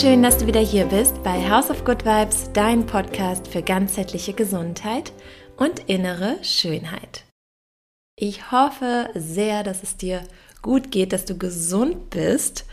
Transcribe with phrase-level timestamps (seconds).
[0.00, 4.32] Schön, dass du wieder hier bist bei House of Good Vibes, dein Podcast für ganzheitliche
[4.32, 5.12] Gesundheit
[5.58, 7.26] und innere Schönheit.
[8.18, 10.22] Ich hoffe sehr, dass es dir
[10.62, 12.64] gut geht, dass du gesund bist,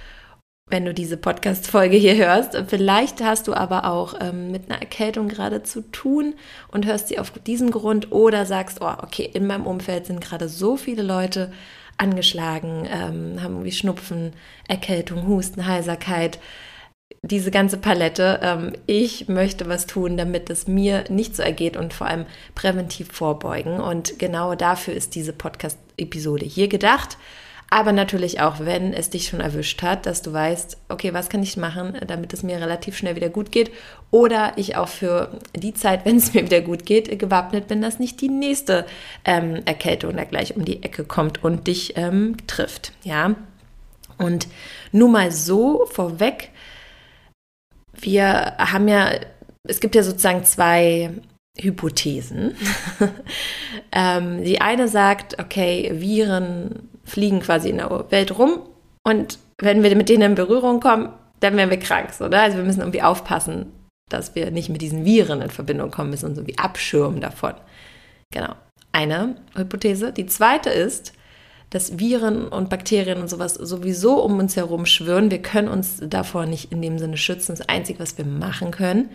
[0.70, 2.56] wenn du diese Podcast-Folge hier hörst.
[2.68, 6.34] Vielleicht hast du aber auch ähm, mit einer Erkältung gerade zu tun
[6.70, 10.48] und hörst sie auf diesem Grund oder sagst, oh, okay, in meinem Umfeld sind gerade
[10.48, 11.52] so viele Leute
[11.98, 14.32] angeschlagen, ähm, haben wie Schnupfen,
[14.70, 16.40] Erkältung, Husten, Heiserkeit
[17.22, 18.40] diese ganze Palette.
[18.42, 22.26] Ähm, ich möchte was tun, damit es mir nicht so ergeht und vor allem
[22.56, 23.80] präventiv vorbeugen.
[23.80, 27.18] Und genau dafür ist diese Podcast-Episode hier gedacht.
[27.70, 31.44] Aber natürlich auch, wenn es dich schon erwischt hat, dass du weißt, okay, was kann
[31.44, 33.72] ich machen, damit es mir relativ schnell wieder gut geht.
[34.10, 38.00] Oder ich auch für die Zeit, wenn es mir wieder gut geht, gewappnet bin, dass
[38.00, 38.86] nicht die nächste
[39.26, 42.94] ähm, Erkältung da gleich um die Ecke kommt und dich ähm, trifft.
[43.04, 43.36] Ja.
[44.18, 44.48] Und
[44.92, 46.50] nur mal so vorweg,
[48.02, 49.12] wir haben ja,
[49.68, 51.12] es gibt ja sozusagen zwei
[51.60, 52.56] Hypothesen.
[53.92, 58.60] ähm, die eine sagt, okay, Viren fliegen quasi in der Welt rum
[59.04, 61.10] und wenn wir mit denen in Berührung kommen,
[61.40, 62.42] dann werden wir krank, oder?
[62.42, 63.72] Also wir müssen irgendwie aufpassen,
[64.10, 67.54] dass wir nicht mit diesen Viren in Verbindung kommen, müssen uns irgendwie abschirmen davon.
[68.34, 68.54] Genau.
[68.92, 70.12] Eine Hypothese.
[70.12, 71.14] Die zweite ist,
[71.70, 75.32] dass Viren und Bakterien und sowas sowieso um uns herum schwören.
[75.32, 77.56] Wir können uns davor nicht in dem Sinne schützen.
[77.58, 79.10] Das Einzige, was wir machen können,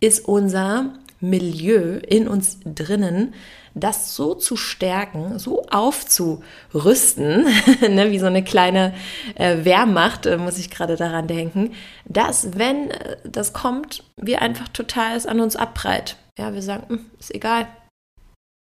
[0.00, 3.34] ist unser Milieu in uns drinnen,
[3.74, 7.46] das so zu stärken, so aufzurüsten,
[7.88, 8.94] ne, wie so eine kleine
[9.34, 11.72] äh, Wehrmacht, äh, muss ich gerade daran denken,
[12.04, 16.16] dass, wenn äh, das kommt, wir einfach total es an uns abprallt.
[16.38, 17.66] Ja, wir sagen, hm, ist egal,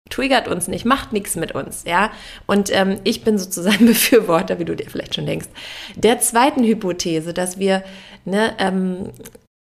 [0.09, 2.11] triggert uns nicht, macht nichts mit uns, ja.
[2.45, 5.47] Und ähm, ich bin sozusagen Befürworter, wie du dir vielleicht schon denkst,
[5.95, 7.83] der zweiten Hypothese, dass wir
[8.25, 9.11] ne, ähm,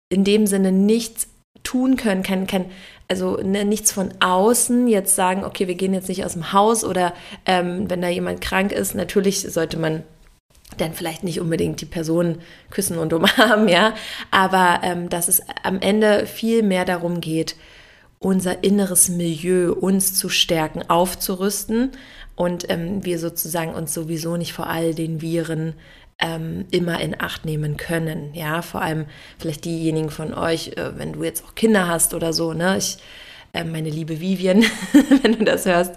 [0.09, 1.27] in dem Sinne nichts
[1.63, 2.65] tun können, kein, kein,
[3.07, 6.83] also ne, nichts von außen jetzt sagen, okay, wir gehen jetzt nicht aus dem Haus
[6.83, 7.13] oder
[7.45, 10.03] ähm, wenn da jemand krank ist, natürlich sollte man
[10.77, 12.39] dann vielleicht nicht unbedingt die Person
[12.69, 13.93] küssen und umarmen, ja,
[14.31, 17.55] aber ähm, dass es am Ende viel mehr darum geht,
[18.23, 21.91] unser inneres Milieu, uns zu stärken, aufzurüsten
[22.35, 25.73] und ähm, wir sozusagen uns sowieso nicht vor all den Viren
[26.19, 28.33] ähm, immer in Acht nehmen können.
[28.33, 29.05] Ja, vor allem
[29.37, 32.77] vielleicht diejenigen von euch, äh, wenn du jetzt auch Kinder hast oder so, ne?
[32.77, 32.97] Ich
[33.53, 34.63] ähm, meine liebe Vivian,
[35.21, 35.93] wenn du das hörst,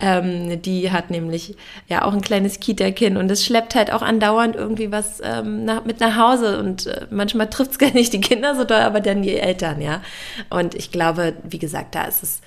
[0.00, 1.56] ähm, die hat nämlich
[1.88, 5.84] ja auch ein kleines Kita-Kind und es schleppt halt auch andauernd irgendwie was ähm, nach,
[5.84, 9.00] mit nach Hause und äh, manchmal trifft es gar nicht die Kinder so doll, aber
[9.00, 10.02] dann die Eltern, ja.
[10.50, 12.40] Und ich glaube, wie gesagt, da ist es,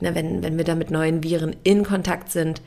[0.00, 2.62] ne, wenn, wenn wir da mit neuen Viren in Kontakt sind,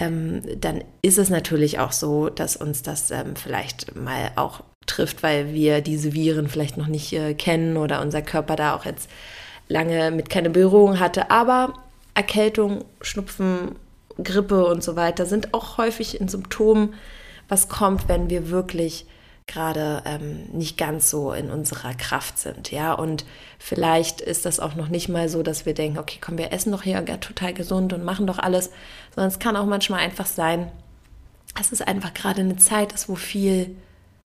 [0.00, 5.22] ähm, dann ist es natürlich auch so, dass uns das ähm, vielleicht mal auch trifft,
[5.22, 9.08] weil wir diese Viren vielleicht noch nicht äh, kennen oder unser Körper da auch jetzt
[9.68, 11.30] lange mit keine Berührung hatte.
[11.30, 11.74] Aber
[12.14, 13.76] Erkältung, Schnupfen,
[14.22, 16.94] Grippe und so weiter sind auch häufig ein Symptom,
[17.48, 19.06] was kommt, wenn wir wirklich
[19.46, 22.94] gerade ähm, nicht ganz so in unserer Kraft sind, ja.
[22.94, 23.26] Und
[23.58, 26.72] vielleicht ist das auch noch nicht mal so, dass wir denken, okay, komm, wir essen
[26.72, 28.70] doch hier total gesund und machen doch alles,
[29.14, 30.70] sondern es kann auch manchmal einfach sein,
[31.56, 33.76] dass es einfach gerade eine Zeit ist, wo viel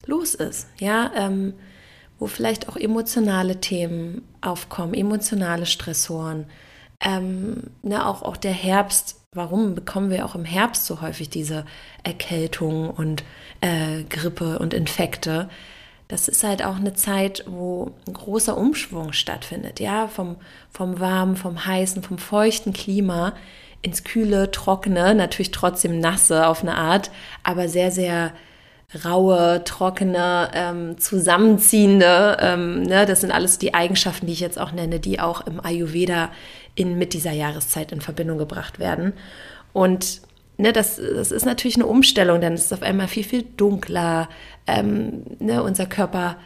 [0.06, 1.12] los ist, ja.
[1.16, 1.54] Ähm,
[2.20, 6.46] wo vielleicht auch emotionale Themen aufkommen, emotionale Stressoren.
[7.02, 11.66] Ähm, ne, auch, auch der Herbst, warum bekommen wir auch im Herbst so häufig diese
[12.04, 13.24] Erkältung und
[13.62, 15.50] äh, Grippe und Infekte?
[16.10, 20.38] Das ist halt auch eine Zeit, wo ein großer Umschwung stattfindet, ja, vom,
[20.72, 23.34] vom warmen, vom heißen, vom feuchten Klima
[23.82, 27.12] ins kühle, trockene, natürlich trotzdem nasse auf eine Art,
[27.44, 28.34] aber sehr, sehr
[29.06, 32.38] raue, trockene, ähm, zusammenziehende.
[32.40, 35.64] Ähm, ne, das sind alles die Eigenschaften, die ich jetzt auch nenne, die auch im
[35.64, 36.32] Ayurveda
[36.76, 39.14] in, mit dieser Jahreszeit in Verbindung gebracht werden.
[39.74, 40.22] Und
[40.58, 44.28] ne, das, das ist natürlich eine Umstellung, denn es ist auf einmal viel, viel dunkler.
[44.66, 46.38] Ähm, ne, unser Körper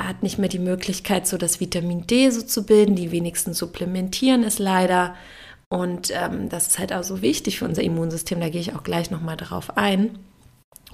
[0.00, 2.94] hat nicht mehr die Möglichkeit, so das Vitamin D so zu bilden.
[2.94, 5.14] Die wenigsten supplementieren es leider.
[5.68, 8.40] Und ähm, das ist halt auch so wichtig für unser Immunsystem.
[8.40, 10.18] Da gehe ich auch gleich nochmal darauf ein.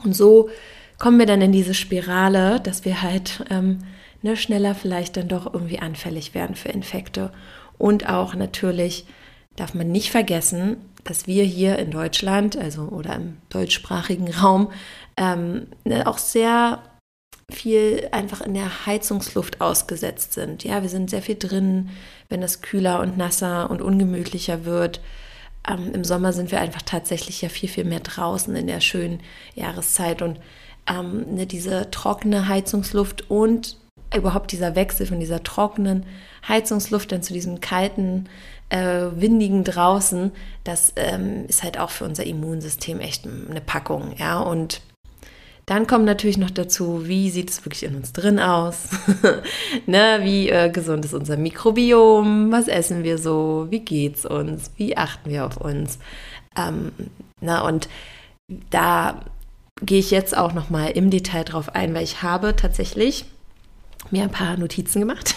[0.05, 0.49] Und so
[0.99, 3.79] kommen wir dann in diese Spirale, dass wir halt ähm,
[4.23, 7.33] ne, schneller vielleicht dann doch irgendwie anfällig werden für Infekte.
[7.79, 9.07] Und auch natürlich
[9.57, 14.71] darf man nicht vergessen, dass wir hier in Deutschland, also oder im deutschsprachigen Raum,
[15.17, 16.83] ähm, ne, auch sehr
[17.51, 20.65] viel einfach in der Heizungsluft ausgesetzt sind.
[20.65, 21.91] Ja, wir sind sehr viel drin,
[22.29, 25.01] wenn es kühler und nasser und ungemütlicher wird.
[25.67, 29.21] Ähm, Im Sommer sind wir einfach tatsächlich ja viel, viel mehr draußen in der schönen
[29.55, 30.39] Jahreszeit und
[30.89, 33.77] ähm, ne, diese trockene Heizungsluft und
[34.15, 36.07] überhaupt dieser Wechsel von dieser trockenen
[36.47, 38.29] Heizungsluft dann zu diesem kalten,
[38.71, 40.33] äh, windigen draußen,
[40.65, 44.41] das ähm, ist halt auch für unser Immunsystem echt eine Packung, ja.
[44.41, 44.83] Und
[45.67, 48.89] dann kommt natürlich noch dazu, wie sieht es wirklich in uns drin aus?
[49.87, 52.51] ne, wie äh, gesund ist unser Mikrobiom?
[52.51, 53.67] Was essen wir so?
[53.69, 54.71] Wie geht's uns?
[54.77, 55.99] Wie achten wir auf uns?
[56.57, 56.93] Ähm,
[57.41, 57.89] na, und
[58.71, 59.21] da
[59.83, 63.25] gehe ich jetzt auch noch mal im Detail drauf ein, weil ich habe tatsächlich
[64.11, 65.35] mir ein paar Notizen gemacht.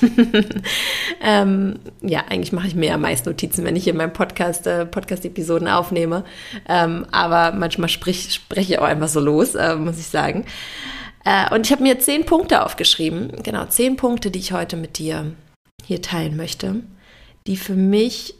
[1.21, 5.67] ähm, ja, eigentlich mache ich mehr meist Notizen, wenn ich in meinem Podcast äh, Podcast-Episoden
[5.67, 6.23] aufnehme.
[6.69, 10.45] Ähm, aber manchmal sprich, spreche ich auch einfach so los, äh, muss ich sagen.
[11.25, 13.43] Äh, und ich habe mir zehn Punkte aufgeschrieben.
[13.43, 15.33] Genau, zehn Punkte, die ich heute mit dir
[15.83, 16.75] hier teilen möchte,
[17.47, 18.35] die für mich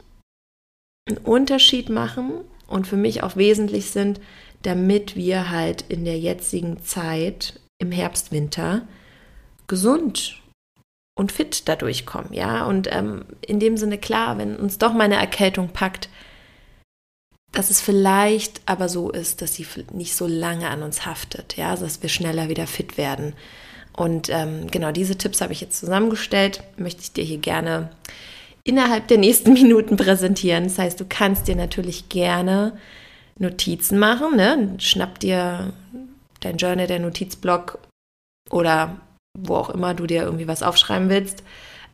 [1.09, 2.31] einen Unterschied machen
[2.68, 4.21] und für mich auch wesentlich sind,
[4.63, 8.87] damit wir halt in der jetzigen Zeit im Herbst, Winter
[9.67, 10.41] gesund
[11.17, 12.65] und fit dadurch kommen, ja.
[12.65, 16.09] Und ähm, in dem Sinne klar, wenn uns doch mal eine Erkältung packt,
[17.51, 21.71] dass es vielleicht aber so ist, dass sie nicht so lange an uns haftet, ja,
[21.71, 23.33] also dass wir schneller wieder fit werden.
[23.93, 27.91] Und ähm, genau diese Tipps habe ich jetzt zusammengestellt, möchte ich dir hier gerne
[28.63, 30.65] innerhalb der nächsten Minuten präsentieren.
[30.65, 32.77] Das heißt, du kannst dir natürlich gerne
[33.37, 34.75] Notizen machen, ne?
[34.77, 35.73] schnapp dir
[36.41, 37.79] dein Journal, dein Notizblock
[38.49, 38.97] oder
[39.37, 41.43] wo auch immer du dir irgendwie was aufschreiben willst.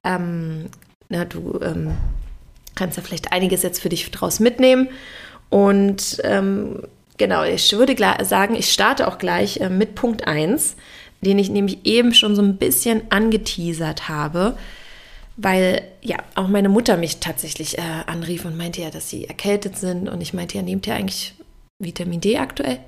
[0.03, 0.69] Ähm,
[1.09, 1.95] na, du ähm,
[2.75, 4.89] kannst da vielleicht einiges jetzt für dich draus mitnehmen.
[5.49, 6.83] Und ähm,
[7.17, 7.95] genau, ich würde
[8.25, 10.75] sagen, ich starte auch gleich äh, mit Punkt 1,
[11.21, 14.57] den ich nämlich eben schon so ein bisschen angeteasert habe,
[15.37, 19.77] weil ja auch meine Mutter mich tatsächlich äh, anrief und meinte ja, dass sie erkältet
[19.77, 20.09] sind.
[20.09, 21.35] Und ich meinte ja, nehmt ihr eigentlich
[21.79, 22.79] Vitamin D aktuell?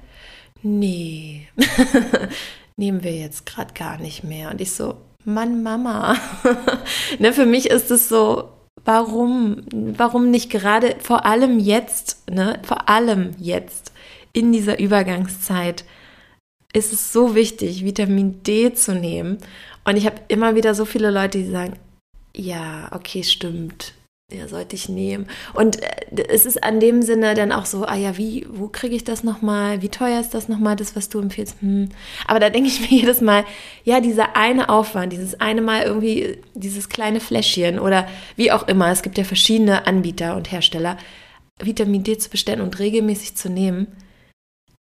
[0.62, 1.48] Nee.
[2.76, 4.50] nehmen wir jetzt gerade gar nicht mehr.
[4.50, 6.16] Und ich so, Mann, Mama.
[7.20, 8.50] ne, für mich ist es so,
[8.84, 13.92] warum, warum nicht gerade vor allem jetzt, ne, vor allem jetzt
[14.34, 15.86] in dieser Übergangszeit
[16.74, 19.40] ist es so wichtig, Vitamin D zu nehmen.
[19.86, 21.74] Und ich habe immer wieder so viele Leute, die sagen,
[22.36, 23.94] ja, okay, stimmt
[24.32, 25.28] ja, sollte ich nehmen.
[25.54, 28.96] Und äh, es ist an dem Sinne dann auch so, ah ja, wie, wo kriege
[28.96, 29.82] ich das nochmal?
[29.82, 31.62] Wie teuer ist das nochmal, das, was du empfiehlst?
[31.62, 31.90] Hm.
[32.28, 33.46] Aber da denke ich mir jedes Mal,
[33.84, 38.90] ja, dieser eine Aufwand, dieses eine Mal irgendwie, dieses kleine Fläschchen oder wie auch immer,
[38.92, 40.98] es gibt ja verschiedene Anbieter und Hersteller,
[41.62, 43.88] Vitamin D zu bestellen und regelmäßig zu nehmen,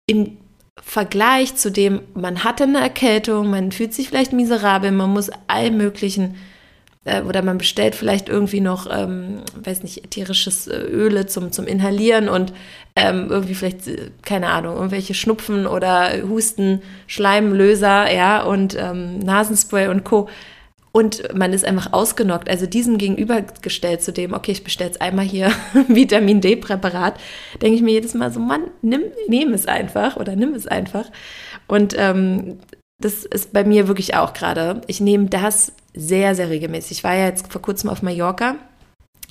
[0.08, 0.36] im
[0.78, 5.70] Vergleich zu dem, man hatte eine Erkältung, man fühlt sich vielleicht miserabel, man muss all
[5.70, 6.36] möglichen
[7.06, 11.66] äh, oder man bestellt vielleicht irgendwie noch, ähm, weiß nicht, ätherisches äh, Öle zum, zum
[11.66, 12.52] Inhalieren und
[12.96, 19.88] ähm, irgendwie vielleicht, äh, keine Ahnung, irgendwelche Schnupfen oder Husten, Schleimlöser, ja, und ähm, Nasenspray
[19.88, 20.28] und Co.
[20.92, 22.48] Und man ist einfach ausgenockt.
[22.48, 25.52] Also diesem gegenübergestellt zu dem, okay, ich bestelle jetzt einmal hier
[25.88, 27.20] Vitamin D-Präparat,
[27.60, 31.04] denke ich mir jedes Mal so, Mann, nimm, nimm es einfach oder nimm es einfach.
[31.68, 32.58] Und ähm,
[32.98, 34.80] das ist bei mir wirklich auch gerade.
[34.86, 36.98] Ich nehme das sehr, sehr regelmäßig.
[36.98, 38.56] Ich war ja jetzt vor kurzem auf Mallorca.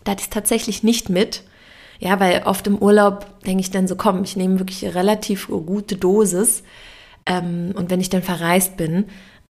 [0.04, 1.44] Da hatte ich es tatsächlich nicht mit.
[2.00, 5.96] Ja, weil oft im Urlaub denke ich dann so, komm, ich nehme wirklich relativ gute
[5.96, 6.64] Dosis.
[7.26, 9.06] Ähm, und wenn ich dann verreist bin,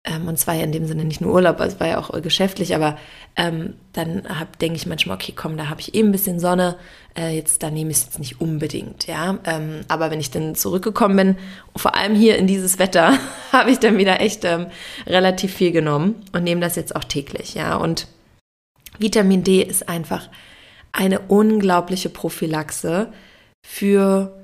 [0.04, 2.74] ähm, und zwar ja in dem Sinne nicht nur Urlaub, es war ja auch geschäftlich,
[2.74, 2.98] aber
[3.36, 4.24] ähm, dann
[4.60, 6.76] denke ich manchmal, okay, komm, da habe ich eben ein bisschen Sonne,
[7.16, 9.38] äh, jetzt da nehme ich es jetzt nicht unbedingt, ja.
[9.46, 11.38] Ähm, aber wenn ich dann zurückgekommen bin,
[11.76, 13.18] vor allem hier in dieses Wetter,
[13.52, 14.68] habe ich dann wieder echt ähm,
[15.06, 17.76] relativ viel genommen und nehme das jetzt auch täglich, ja.
[17.76, 18.08] Und
[18.98, 20.30] Vitamin D ist einfach
[20.94, 23.14] eine unglaubliche Prophylaxe
[23.66, 24.41] für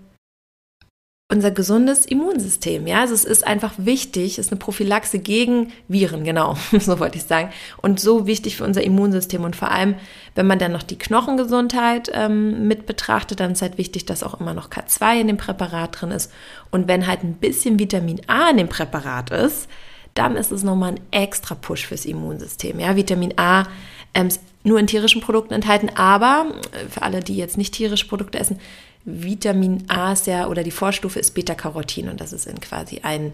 [1.29, 2.88] unser gesundes Immunsystem.
[2.88, 7.17] Ja, also es ist einfach wichtig, es ist eine Prophylaxe gegen Viren, genau, so wollte
[7.17, 7.50] ich sagen.
[7.81, 9.43] Und so wichtig für unser Immunsystem.
[9.43, 9.96] Und vor allem,
[10.36, 14.39] wenn man dann noch die Knochengesundheit ähm, mit betrachtet, dann ist halt wichtig, dass auch
[14.39, 16.31] immer noch K2 in dem Präparat drin ist.
[16.72, 19.67] Und wenn halt ein bisschen Vitamin A in dem Präparat ist,
[20.13, 22.79] dann ist es nochmal ein extra Push fürs Immunsystem.
[22.79, 23.65] Ja, Vitamin A
[24.13, 24.29] ähm,
[24.63, 28.60] nur in tierischen Produkten enthalten, aber äh, für alle, die jetzt nicht tierische Produkte essen,
[29.08, 33.32] Vitamin A ist ja, oder die Vorstufe ist Beta-Carotin und das ist in quasi ein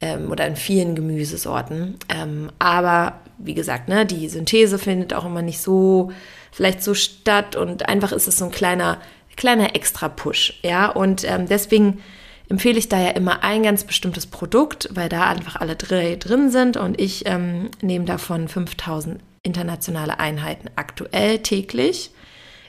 [0.00, 1.96] ähm, oder in vielen Gemüsesorten.
[2.08, 6.10] Ähm, aber wie gesagt, ne, die Synthese findet auch immer nicht so
[6.50, 8.98] vielleicht so statt und einfach ist es so ein kleiner,
[9.36, 10.60] kleiner Extra-Push.
[10.64, 12.02] Ja, und ähm, deswegen
[12.48, 16.50] empfehle ich da ja immer ein ganz bestimmtes Produkt, weil da einfach alle drei drin
[16.50, 22.10] sind und ich ähm, nehme davon 5000 internationale Einheiten aktuell täglich.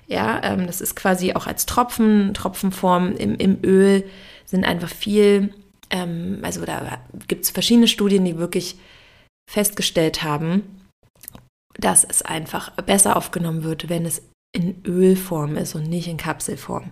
[0.07, 4.03] Ja, ähm, das ist quasi auch als Tropfen, Tropfenform im, im Öl
[4.45, 5.53] sind einfach viel
[5.93, 8.75] ähm, also da gibt es verschiedene Studien, die wirklich
[9.49, 10.81] festgestellt haben,
[11.77, 14.23] dass es einfach besser aufgenommen wird, wenn es
[14.55, 16.91] in Ölform ist und nicht in Kapselform.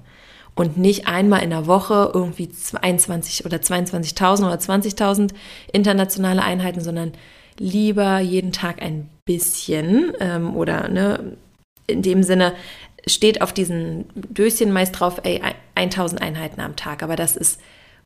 [0.53, 2.49] Und nicht einmal in der Woche irgendwie
[2.79, 5.33] 21 oder 22.000 oder 20.000
[5.71, 7.13] internationale Einheiten, sondern
[7.57, 11.37] lieber jeden Tag ein bisschen ähm, oder ne,
[11.87, 12.53] in dem Sinne
[13.07, 15.41] steht auf diesen Döschen meist drauf, ey,
[15.75, 17.03] 1000 Einheiten am Tag.
[17.03, 17.59] Aber das ist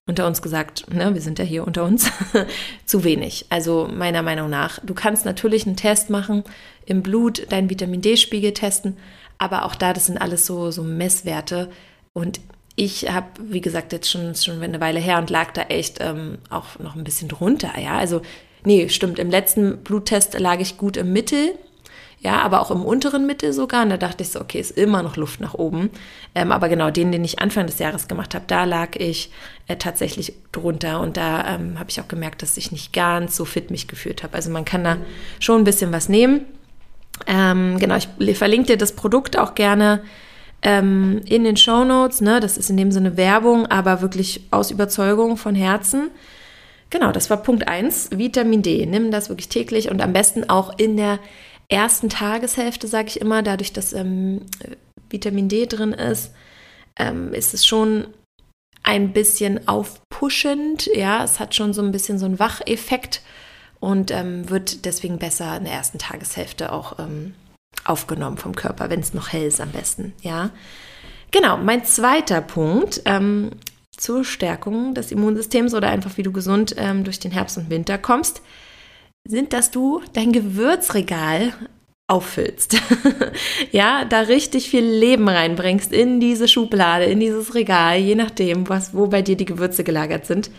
[0.07, 2.11] unter uns gesagt, ne, wir sind ja hier unter uns,
[2.85, 3.47] zu wenig.
[3.49, 4.79] Also meiner Meinung nach.
[4.83, 6.43] Du kannst natürlich einen Test machen,
[6.85, 8.97] im Blut deinen Vitamin D-Spiegel testen,
[9.37, 11.71] aber auch da, das sind alles so, so Messwerte.
[12.13, 12.39] Und
[12.75, 16.37] ich habe, wie gesagt, jetzt schon, schon eine Weile her und lag da echt ähm,
[16.49, 17.71] auch noch ein bisschen drunter.
[17.79, 18.21] Ja, also,
[18.63, 19.17] nee, stimmt.
[19.17, 21.55] Im letzten Bluttest lag ich gut im Mittel
[22.25, 23.83] ja, aber auch im unteren Mittel sogar.
[23.83, 25.91] Und da dachte ich so, okay, ist immer noch Luft nach oben.
[26.33, 29.29] Ähm, aber genau den, den ich Anfang des Jahres gemacht habe, da lag ich
[29.67, 31.01] äh, tatsächlich drunter.
[31.01, 34.23] Und da ähm, habe ich auch gemerkt, dass ich nicht ganz so fit mich gefühlt
[34.23, 34.33] habe.
[34.33, 34.97] Also man kann da
[35.39, 36.45] schon ein bisschen was nehmen.
[37.27, 40.01] Ähm, genau, ich verlinke dir das Produkt auch gerne
[40.63, 42.21] ähm, in den Show Notes.
[42.21, 42.39] Ne?
[42.39, 46.09] Das ist in dem Sinne Werbung, aber wirklich aus Überzeugung von Herzen.
[46.89, 48.83] Genau, das war Punkt 1, Vitamin D.
[48.87, 51.19] Nimm das wirklich täglich und am besten auch in der
[51.67, 54.41] ersten Tageshälfte, sage ich immer, dadurch, dass ähm,
[55.09, 56.31] Vitamin D drin ist,
[56.97, 58.07] ähm, ist es schon
[58.83, 60.87] ein bisschen aufpuschend.
[60.93, 63.21] Ja, es hat schon so ein bisschen so einen Wacheffekt
[63.79, 67.33] und ähm, wird deswegen besser in der ersten Tageshälfte auch ähm,
[67.83, 70.13] aufgenommen vom Körper, wenn es noch hell ist am besten.
[70.21, 70.51] Ja,
[71.31, 71.57] genau.
[71.57, 73.51] Mein zweiter Punkt ähm,
[73.97, 77.97] zur Stärkung des Immunsystems oder einfach wie du gesund ähm, durch den Herbst und Winter
[77.97, 78.41] kommst,
[79.27, 81.53] sind, dass du dein Gewürzregal
[82.07, 82.77] auffüllst.
[83.71, 88.93] ja, da richtig viel Leben reinbringst in diese Schublade, in dieses Regal, je nachdem, was,
[88.93, 90.51] wo bei dir die Gewürze gelagert sind.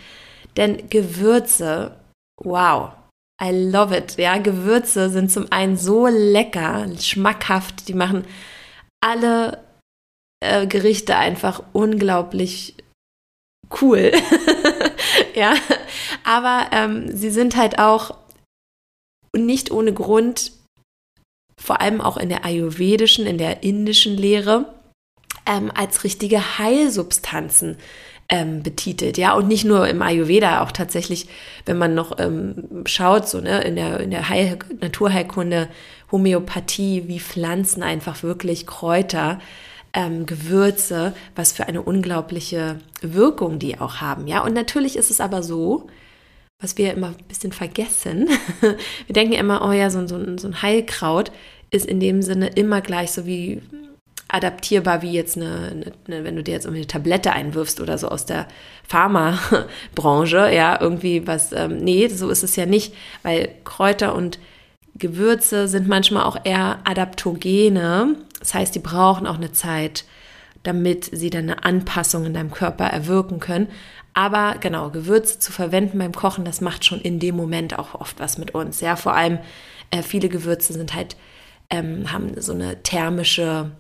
[0.57, 1.97] Denn Gewürze,
[2.43, 2.91] wow,
[3.41, 4.17] I love it.
[4.17, 8.25] Ja, Gewürze sind zum einen so lecker, schmackhaft, die machen
[9.01, 9.63] alle
[10.41, 12.75] äh, Gerichte einfach unglaublich
[13.81, 14.11] cool.
[15.35, 15.55] ja,
[16.25, 18.17] aber ähm, sie sind halt auch
[19.37, 20.53] und nicht ohne Grund,
[21.59, 24.67] vor allem auch in der ayurvedischen, in der indischen Lehre,
[25.47, 27.77] ähm, als richtige Heilsubstanzen
[28.29, 31.29] ähm, betitelt, ja, und nicht nur im Ayurveda, auch tatsächlich,
[31.65, 35.69] wenn man noch ähm, schaut, so ne, in der, in der Heil Naturheilkunde,
[36.11, 39.39] Homöopathie, wie Pflanzen einfach wirklich Kräuter,
[39.93, 44.43] ähm, Gewürze, was für eine unglaubliche Wirkung die auch haben, ja.
[44.43, 45.89] Und natürlich ist es aber so,
[46.61, 48.29] was wir immer ein bisschen vergessen.
[48.61, 51.31] wir denken immer, oh ja, so, so, so ein Heilkraut
[51.71, 53.63] ist in dem Sinne immer gleich so wie
[54.29, 58.27] adaptierbar wie jetzt eine, eine, wenn du dir jetzt eine Tablette einwirfst oder so aus
[58.27, 58.49] der
[58.89, 64.39] Pharmabranche, ja, irgendwie was, ähm, nee, so ist es ja nicht, weil Kräuter und
[64.97, 70.05] Gewürze sind manchmal auch eher Adaptogene, das heißt, die brauchen auch eine Zeit,
[70.67, 73.69] damit sie dann eine Anpassung in deinem Körper erwirken können.
[74.15, 78.19] Aber genau, Gewürze zu verwenden beim Kochen, das macht schon in dem Moment auch oft
[78.19, 78.81] was mit uns.
[78.81, 79.39] Ja, vor allem
[79.91, 81.17] äh, viele Gewürze sind halt,
[81.71, 83.73] ähm, haben so eine thermische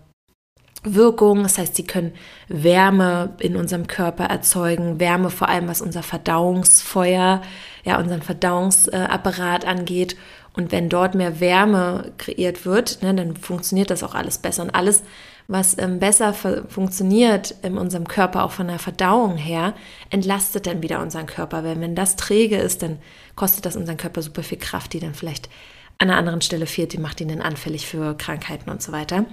[0.83, 1.43] Wirkung.
[1.43, 2.13] Das heißt, sie können
[2.49, 5.01] Wärme in unserem Körper erzeugen.
[5.01, 7.43] Wärme vor allem, was unser Verdauungsfeuer,
[7.85, 10.17] ja, unseren Verdauungsapparat angeht.
[10.53, 14.63] Und wenn dort mehr Wärme kreiert wird, ne, dann funktioniert das auch alles besser.
[14.63, 15.03] Und alles,
[15.49, 19.75] was ähm, besser funktioniert in unserem Körper, auch von der Verdauung her,
[20.11, 21.63] entlastet dann wieder unseren Körper.
[21.63, 22.99] Weil wenn das träge ist, dann
[23.37, 25.49] kostet das unseren Körper super viel Kraft, die dann vielleicht
[25.99, 29.25] an einer anderen Stelle fehlt, die macht ihn dann anfällig für Krankheiten und so weiter.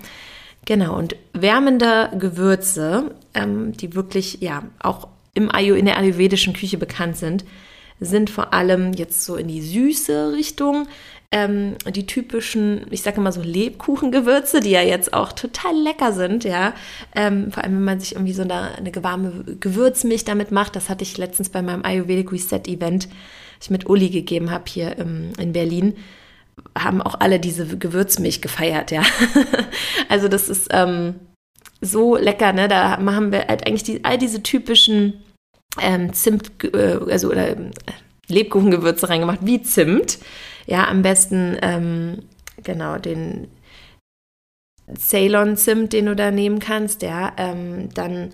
[0.65, 6.77] Genau, und wärmende Gewürze, ähm, die wirklich ja auch im Ayu, in der ayurvedischen Küche
[6.77, 7.43] bekannt sind,
[7.99, 10.87] sind vor allem jetzt so in die süße Richtung
[11.33, 16.43] ähm, die typischen, ich sage mal so Lebkuchengewürze, die ja jetzt auch total lecker sind,
[16.43, 16.73] ja.
[17.15, 20.75] Ähm, vor allem, wenn man sich irgendwie so eine, eine warme Gewürzmilch damit macht.
[20.75, 23.05] Das hatte ich letztens bei meinem Ayurvedic Reset Event,
[23.57, 25.95] das ich mit Uli gegeben habe hier im, in Berlin
[26.77, 29.01] haben auch alle diese Gewürzmilch gefeiert, ja.
[30.09, 31.15] also das ist ähm,
[31.81, 32.67] so lecker, ne?
[32.67, 35.23] Da machen wir halt eigentlich die, all diese typischen
[35.81, 37.71] ähm, Zimt, äh, also oder äh,
[38.27, 40.19] Lebkuchengewürze reingemacht, wie Zimt.
[40.65, 42.23] Ja, am besten ähm,
[42.63, 43.47] genau den
[44.97, 47.33] Ceylon-Zimt, den du da nehmen kannst, ja.
[47.37, 48.31] Ähm, dann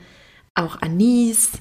[0.55, 1.51] auch Anis,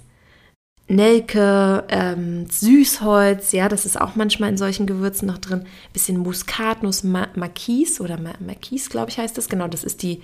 [0.89, 5.67] Nelke, ähm, Süßholz, ja, das ist auch manchmal in solchen Gewürzen noch drin.
[5.93, 7.29] Bisschen Muskatnuss, Ma
[8.01, 8.33] oder Ma
[8.89, 9.49] glaube ich, heißt das.
[9.49, 10.23] Genau, das ist die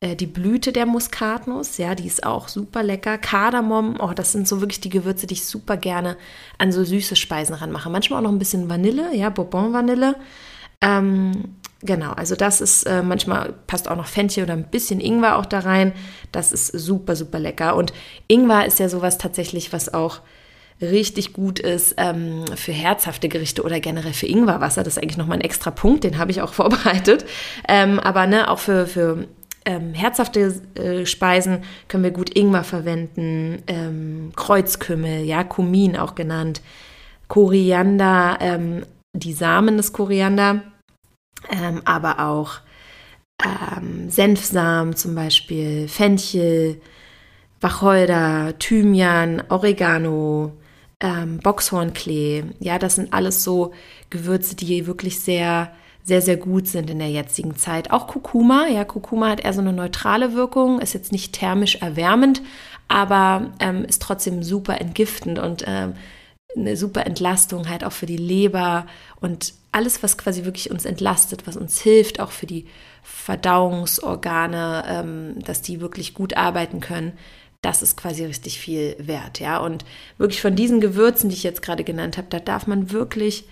[0.00, 3.18] äh, die Blüte der Muskatnuss, ja, die ist auch super lecker.
[3.18, 6.16] Kardamom, oh, das sind so wirklich die Gewürze, die ich super gerne
[6.58, 7.88] an so süße Speisen ranmache.
[7.88, 10.16] Manchmal auch noch ein bisschen Vanille, ja, Bourbon-Vanille.
[10.82, 15.38] Ähm, genau, also das ist, äh, manchmal passt auch noch Fenchel oder ein bisschen Ingwer
[15.38, 15.92] auch da rein.
[16.30, 17.76] Das ist super, super lecker.
[17.76, 17.94] Und
[18.28, 20.20] Ingwer ist ja sowas tatsächlich, was auch
[20.80, 24.84] richtig gut ist ähm, für herzhafte Gerichte oder generell für Ingwerwasser.
[24.84, 27.24] Das ist eigentlich nochmal ein extra Punkt, den habe ich auch vorbereitet.
[27.66, 29.26] Ähm, aber ne, auch für, für
[29.66, 36.62] ähm, herzhafte äh, Speisen können wir gut Ingwer verwenden, ähm, Kreuzkümmel, ja, Kumin auch genannt,
[37.28, 40.62] Koriander, ähm, die Samen des Koriander,
[41.50, 42.60] ähm, aber auch
[44.08, 46.80] Senfsamen zum Beispiel, Fenchel,
[47.60, 50.52] Wacholder, Thymian, Oregano,
[51.00, 52.44] ähm, Boxhornklee.
[52.60, 53.72] Ja, das sind alles so
[54.10, 55.70] Gewürze, die wirklich sehr,
[56.06, 57.90] sehr, sehr gut sind in der jetzigen Zeit.
[57.90, 58.68] Auch Kurkuma.
[58.68, 62.42] Ja, Kurkuma hat eher so eine neutrale Wirkung, ist jetzt nicht thermisch erwärmend,
[62.86, 65.94] aber ähm, ist trotzdem super entgiftend und ähm,
[66.56, 68.86] eine super Entlastung halt auch für die Leber
[69.20, 72.66] und alles, was quasi wirklich uns entlastet, was uns hilft, auch für die
[73.02, 77.14] Verdauungsorgane, ähm, dass die wirklich gut arbeiten können
[77.62, 79.58] das ist quasi richtig viel wert, ja.
[79.58, 79.84] Und
[80.18, 83.48] wirklich von diesen Gewürzen, die ich jetzt gerade genannt habe, da darf man wirklich,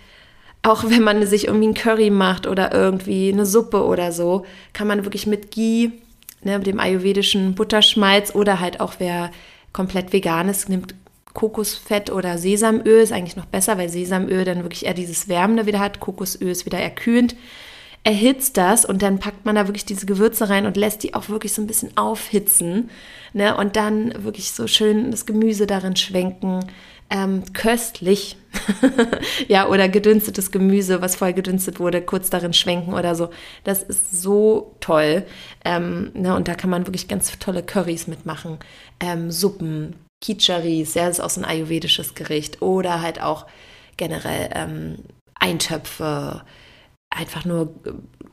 [0.65, 4.87] auch wenn man sich irgendwie ein Curry macht oder irgendwie eine Suppe oder so, kann
[4.87, 5.91] man wirklich mit Ghee,
[6.43, 9.31] ne, dem ayurvedischen Butterschmalz oder halt auch wer
[9.73, 10.95] komplett vegan ist, nimmt
[11.33, 15.79] Kokosfett oder Sesamöl, ist eigentlich noch besser, weil Sesamöl dann wirklich eher dieses Wärmende wieder
[15.79, 17.35] hat, Kokosöl ist wieder erkühlend
[18.05, 21.27] erhitzt das und dann packt man da wirklich diese Gewürze rein und lässt die auch
[21.27, 22.91] wirklich so ein bisschen aufhitzen.
[23.33, 23.57] Ne?
[23.57, 26.59] Und dann wirklich so schön das Gemüse darin schwenken.
[27.09, 28.35] Ähm, köstlich.
[29.47, 33.29] ja, oder gedünstetes Gemüse, was voll gedünstet wurde, kurz darin schwenken oder so.
[33.63, 35.23] Das ist so toll.
[35.63, 36.35] Ähm, ne?
[36.35, 38.57] Und da kann man wirklich ganz tolle Currys mitmachen.
[38.99, 42.61] Ähm, Suppen, Kicharis, ja, das ist auch so ein ayurvedisches Gericht.
[42.61, 43.45] Oder halt auch
[43.97, 44.97] generell ähm,
[45.35, 46.41] Eintöpfe,
[47.11, 47.75] einfach nur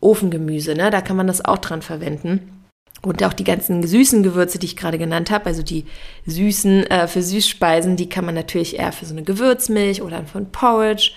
[0.01, 0.90] Ofengemüse, ne?
[0.90, 2.62] Da kann man das auch dran verwenden.
[3.05, 5.87] Und auch die ganzen süßen Gewürze, die ich gerade genannt habe, also die
[6.27, 10.53] süßen äh, für Süßspeisen, die kann man natürlich eher für so eine Gewürzmilch oder von
[10.53, 11.11] Porridge.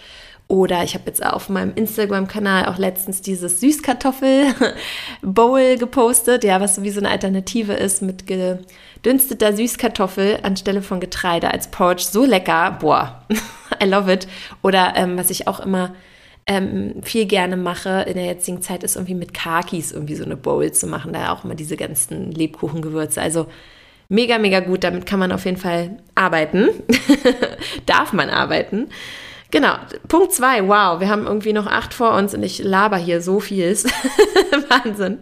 [0.48, 6.92] Oder ich habe jetzt auf meinem Instagram-Kanal auch letztens dieses Süßkartoffel-Bowl gepostet, ja, was wie
[6.92, 12.06] so eine Alternative ist mit gedünsteter Süßkartoffel anstelle von Getreide als Porridge.
[12.12, 13.26] So lecker, boah,
[13.84, 14.28] I love it.
[14.62, 15.96] Oder ähm, was ich auch immer
[16.48, 20.38] ähm, viel gerne mache in der jetzigen Zeit, ist irgendwie mit Kakis irgendwie so eine
[20.38, 21.14] Bowl zu machen.
[21.14, 23.22] Da auch immer diese ganzen Lebkuchengewürze.
[23.22, 23.48] Also
[24.10, 24.84] mega, mega gut.
[24.84, 26.70] Damit kann man auf jeden Fall arbeiten.
[27.86, 28.90] Darf man arbeiten.
[29.52, 29.74] Genau,
[30.08, 30.68] Punkt zwei.
[30.68, 33.76] Wow, wir haben irgendwie noch acht vor uns und ich laber hier so viel.
[34.70, 35.20] Wahnsinn.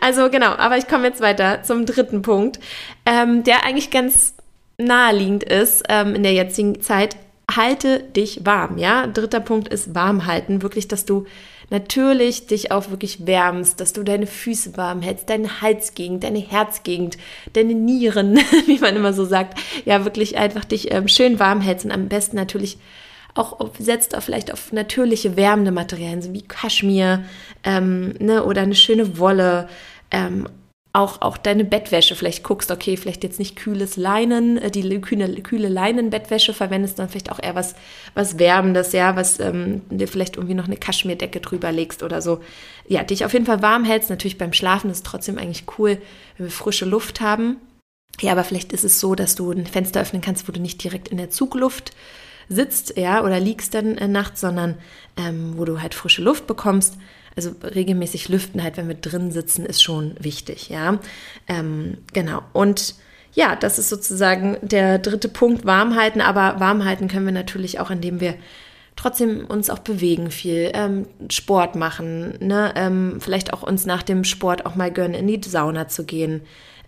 [0.00, 2.58] Also genau, aber ich komme jetzt weiter zum dritten Punkt,
[3.04, 4.34] ähm, der eigentlich ganz
[4.78, 7.16] naheliegend ist ähm, in der jetzigen Zeit
[7.50, 9.06] halte dich warm, ja.
[9.06, 11.26] Dritter Punkt ist warm halten, wirklich, dass du
[11.70, 17.16] natürlich dich auch wirklich wärmst, dass du deine Füße warm hältst, deine Halsgegend, deine Herzgegend,
[17.52, 21.84] deine Nieren, wie man immer so sagt, ja, wirklich einfach dich ähm, schön warm hältst
[21.84, 22.78] und am besten natürlich
[23.34, 27.24] auch setzt auf vielleicht auf natürliche wärmende Materialien, so wie Kaschmir
[27.64, 29.68] ähm, ne, oder eine schöne Wolle.
[30.10, 30.48] Ähm,
[30.94, 35.28] auch, auch deine Bettwäsche vielleicht guckst, okay, vielleicht jetzt nicht kühles Leinen, äh, die kühle,
[35.42, 37.74] kühle Leinenbettwäsche verwendest, dann vielleicht auch eher was,
[38.14, 42.40] was Wärmendes, ja, was ähm, dir vielleicht irgendwie noch eine Kaschmirdecke drüber legst oder so.
[42.86, 44.08] Ja, dich auf jeden Fall warm hältst.
[44.08, 45.98] Natürlich beim Schlafen ist es trotzdem eigentlich cool,
[46.38, 47.56] wenn wir frische Luft haben.
[48.20, 50.84] Ja, aber vielleicht ist es so, dass du ein Fenster öffnen kannst, wo du nicht
[50.84, 51.90] direkt in der Zugluft
[52.48, 54.76] sitzt, ja, oder liegst dann äh, nachts, sondern
[55.16, 56.96] ähm, wo du halt frische Luft bekommst.
[57.36, 60.98] Also regelmäßig lüften halt, wenn wir drin sitzen, ist schon wichtig, ja.
[61.48, 62.42] Ähm, genau.
[62.52, 62.94] Und
[63.32, 66.20] ja, das ist sozusagen der dritte Punkt, warm halten.
[66.20, 68.34] Aber warm halten können wir natürlich auch, indem wir
[68.96, 72.72] trotzdem uns auch bewegen viel, ähm, Sport machen, ne?
[72.76, 76.42] Ähm, vielleicht auch uns nach dem Sport auch mal gönnen, in die Sauna zu gehen.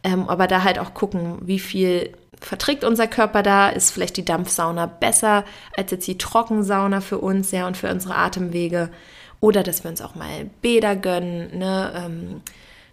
[0.05, 4.25] Ähm, aber da halt auch gucken, wie viel verträgt unser Körper da, ist vielleicht die
[4.25, 5.45] Dampfsauna besser
[5.77, 8.91] als jetzt die Trockensauna für uns, ja, und für unsere Atemwege.
[9.41, 11.93] Oder dass wir uns auch mal Bäder gönnen, ne?
[11.95, 12.41] Ähm,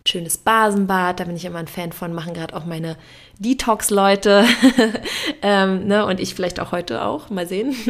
[0.06, 2.98] schönes Basenbad, da bin ich immer ein Fan von, machen gerade auch meine
[3.40, 4.46] Detox-Leute
[5.42, 6.06] ähm, ne?
[6.06, 7.76] und ich vielleicht auch heute auch, mal sehen.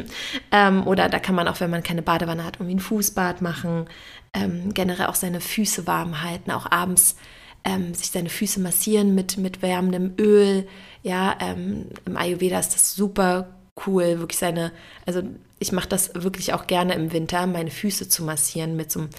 [0.51, 3.87] Ähm, oder da kann man auch, wenn man keine Badewanne hat, irgendwie ein Fußbad machen,
[4.35, 7.15] ähm, generell auch seine Füße warm halten, auch abends
[7.63, 10.67] ähm, sich seine Füße massieren mit, mit wärmendem Öl.
[11.01, 13.47] Ja, ähm, im Ayurveda ist das super
[13.87, 14.71] cool, wirklich seine,
[15.07, 15.23] also
[15.63, 19.09] ich mache das wirklich auch gerne im Winter, meine Füße zu massieren mit so einem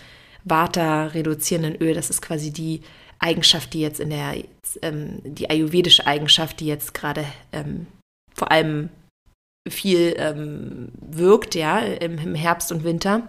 [0.45, 1.95] Vata-reduzierenden Öl.
[1.95, 2.83] Das ist quasi die
[3.19, 4.35] Eigenschaft, die jetzt in der,
[4.83, 7.87] ähm, die ayurvedische Eigenschaft, die jetzt gerade ähm,
[8.35, 8.91] vor allem
[9.67, 13.23] viel ähm, wirkt, ja, im, im, Herbst und Winter.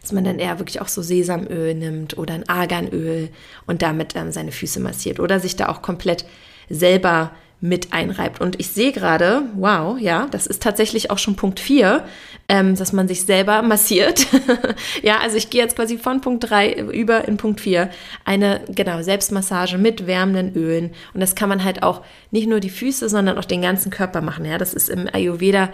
[0.00, 3.30] Dass man dann eher wirklich auch so Sesamöl nimmt oder ein Arganöl
[3.66, 6.26] und damit ähm, seine Füße massiert oder sich da auch komplett
[6.68, 8.40] selber mit einreibt.
[8.40, 12.04] Und ich sehe gerade, wow, ja, das ist tatsächlich auch schon Punkt 4,
[12.48, 14.26] ähm, dass man sich selber massiert.
[15.02, 17.88] ja, also ich gehe jetzt quasi von Punkt 3 über in Punkt 4.
[18.24, 20.92] Eine, genau, Selbstmassage mit wärmenden Ölen.
[21.14, 24.20] Und das kann man halt auch nicht nur die Füße, sondern auch den ganzen Körper
[24.20, 24.44] machen.
[24.44, 25.70] Ja, das ist im Ayurveda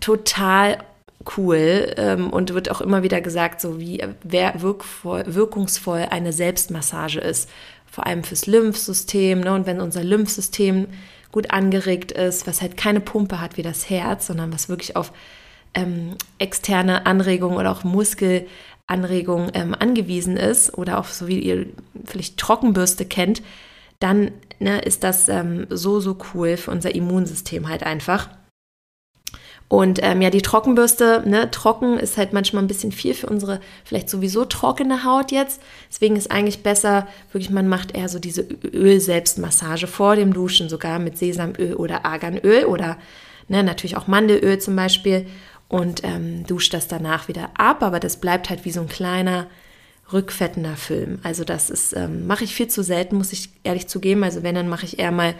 [0.00, 0.78] total
[1.36, 7.48] cool ähm, und wird auch immer wieder gesagt, so wie wirkvoll, wirkungsvoll eine Selbstmassage ist
[7.94, 9.40] vor allem fürs Lymphsystem.
[9.40, 9.54] Ne?
[9.54, 10.88] Und wenn unser Lymphsystem
[11.30, 15.12] gut angeregt ist, was halt keine Pumpe hat wie das Herz, sondern was wirklich auf
[15.74, 21.66] ähm, externe Anregungen oder auch Muskelanregungen ähm, angewiesen ist oder auch so wie ihr
[22.04, 23.42] vielleicht Trockenbürste kennt,
[24.00, 28.28] dann ne, ist das ähm, so, so cool für unser Immunsystem halt einfach.
[29.68, 33.60] Und ähm, ja, die Trockenbürste, ne, trocken ist halt manchmal ein bisschen viel für unsere
[33.84, 35.60] vielleicht sowieso trockene Haut jetzt.
[35.90, 40.98] Deswegen ist eigentlich besser, wirklich, man macht eher so diese Öl-Selbstmassage vor dem Duschen, sogar
[40.98, 42.98] mit Sesamöl oder Arganöl oder
[43.48, 45.26] ne, natürlich auch Mandelöl zum Beispiel
[45.68, 47.82] und ähm, duscht das danach wieder ab.
[47.82, 49.46] Aber das bleibt halt wie so ein kleiner
[50.12, 51.18] rückfettender Film.
[51.22, 54.22] Also das ist, ähm, mache ich viel zu selten, muss ich ehrlich zugeben.
[54.22, 55.34] Also wenn, dann mache ich eher mal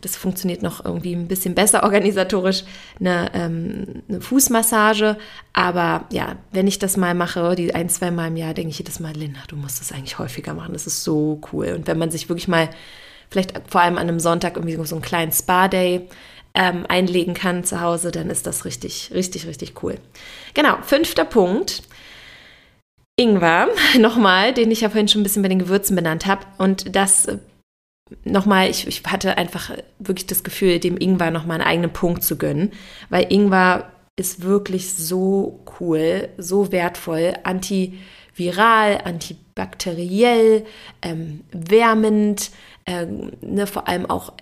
[0.00, 2.64] das funktioniert noch irgendwie ein bisschen besser organisatorisch,
[2.98, 5.16] eine, ähm, eine Fußmassage.
[5.52, 8.78] Aber ja, wenn ich das mal mache, die ein, zwei Mal im Jahr, denke ich
[8.78, 10.72] jedes Mal, Linda, du musst das eigentlich häufiger machen.
[10.72, 11.74] Das ist so cool.
[11.76, 12.70] Und wenn man sich wirklich mal,
[13.30, 16.08] vielleicht vor allem an einem Sonntag irgendwie so einen kleinen Spa-Day
[16.54, 19.96] ähm, einlegen kann zu Hause, dann ist das richtig, richtig, richtig cool.
[20.54, 21.82] Genau, fünfter Punkt.
[23.16, 26.46] Ingwer, nochmal, den ich ja vorhin schon ein bisschen bei den Gewürzen benannt habe.
[26.58, 27.28] Und das
[28.24, 32.36] nochmal, ich, ich hatte einfach wirklich das Gefühl, dem Ingwer nochmal einen eigenen Punkt zu
[32.36, 32.72] gönnen,
[33.08, 40.64] weil Ingwer ist wirklich so cool, so wertvoll, antiviral, antibakteriell,
[41.00, 42.50] ähm, wärmend,
[42.84, 43.06] äh,
[43.40, 44.32] ne, vor allem auch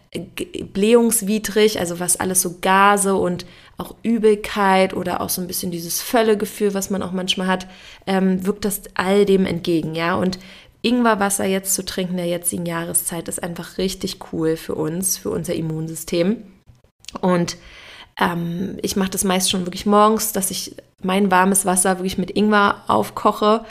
[0.72, 6.00] blähungswidrig, also was alles so Gase und auch Übelkeit oder auch so ein bisschen dieses
[6.00, 7.68] Völlegefühl, was man auch manchmal hat,
[8.06, 10.16] ähm, wirkt das all dem entgegen, ja.
[10.16, 10.38] Und
[10.82, 15.54] Ingwerwasser jetzt zu trinken der jetzigen Jahreszeit ist einfach richtig cool für uns, für unser
[15.54, 16.44] Immunsystem.
[17.20, 17.56] Und
[18.18, 22.30] ähm, ich mache das meist schon wirklich morgens, dass ich mein warmes Wasser wirklich mit
[22.36, 23.64] Ingwer aufkoche,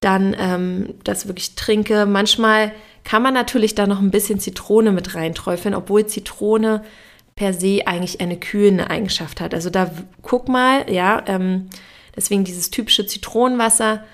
[0.00, 2.06] dann ähm, das wirklich trinke.
[2.06, 2.72] Manchmal
[3.04, 6.82] kann man natürlich da noch ein bisschen Zitrone mit reinträufeln, obwohl Zitrone
[7.36, 9.54] per se eigentlich eine kühlende Eigenschaft hat.
[9.54, 9.90] Also da
[10.22, 11.70] guck mal, ja, ähm,
[12.14, 14.04] deswegen dieses typische Zitronenwasser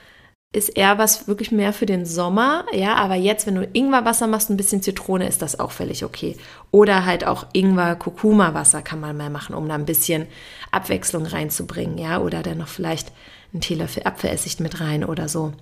[0.54, 4.50] ist eher was wirklich mehr für den Sommer, ja, aber jetzt, wenn du Ingwerwasser machst,
[4.50, 6.36] ein bisschen Zitrone, ist das auch völlig okay.
[6.70, 10.26] Oder halt auch Ingwer-Kurkuma-Wasser kann man mal machen, um da ein bisschen
[10.70, 13.12] Abwechslung reinzubringen, ja, oder dann noch vielleicht
[13.52, 15.52] einen Teelöffel Apfelessig mit rein oder so.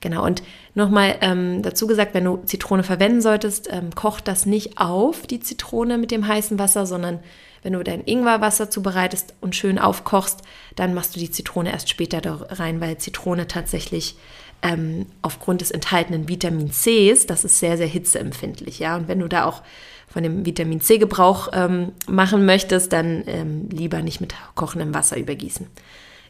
[0.00, 0.42] Genau, und
[0.74, 5.40] nochmal ähm, dazu gesagt, wenn du Zitrone verwenden solltest, ähm, koch das nicht auf, die
[5.40, 7.20] Zitrone mit dem heißen Wasser, sondern
[7.62, 10.42] wenn du dein Ingwerwasser zubereitest und schön aufkochst,
[10.76, 14.16] dann machst du die Zitrone erst später da rein, weil Zitrone tatsächlich
[14.62, 18.96] ähm, aufgrund des enthaltenen Vitamin Cs, das ist sehr, sehr hitzeempfindlich, ja.
[18.96, 19.62] Und wenn du da auch
[20.08, 25.16] von dem Vitamin C Gebrauch ähm, machen möchtest, dann ähm, lieber nicht mit kochendem Wasser
[25.16, 25.66] übergießen.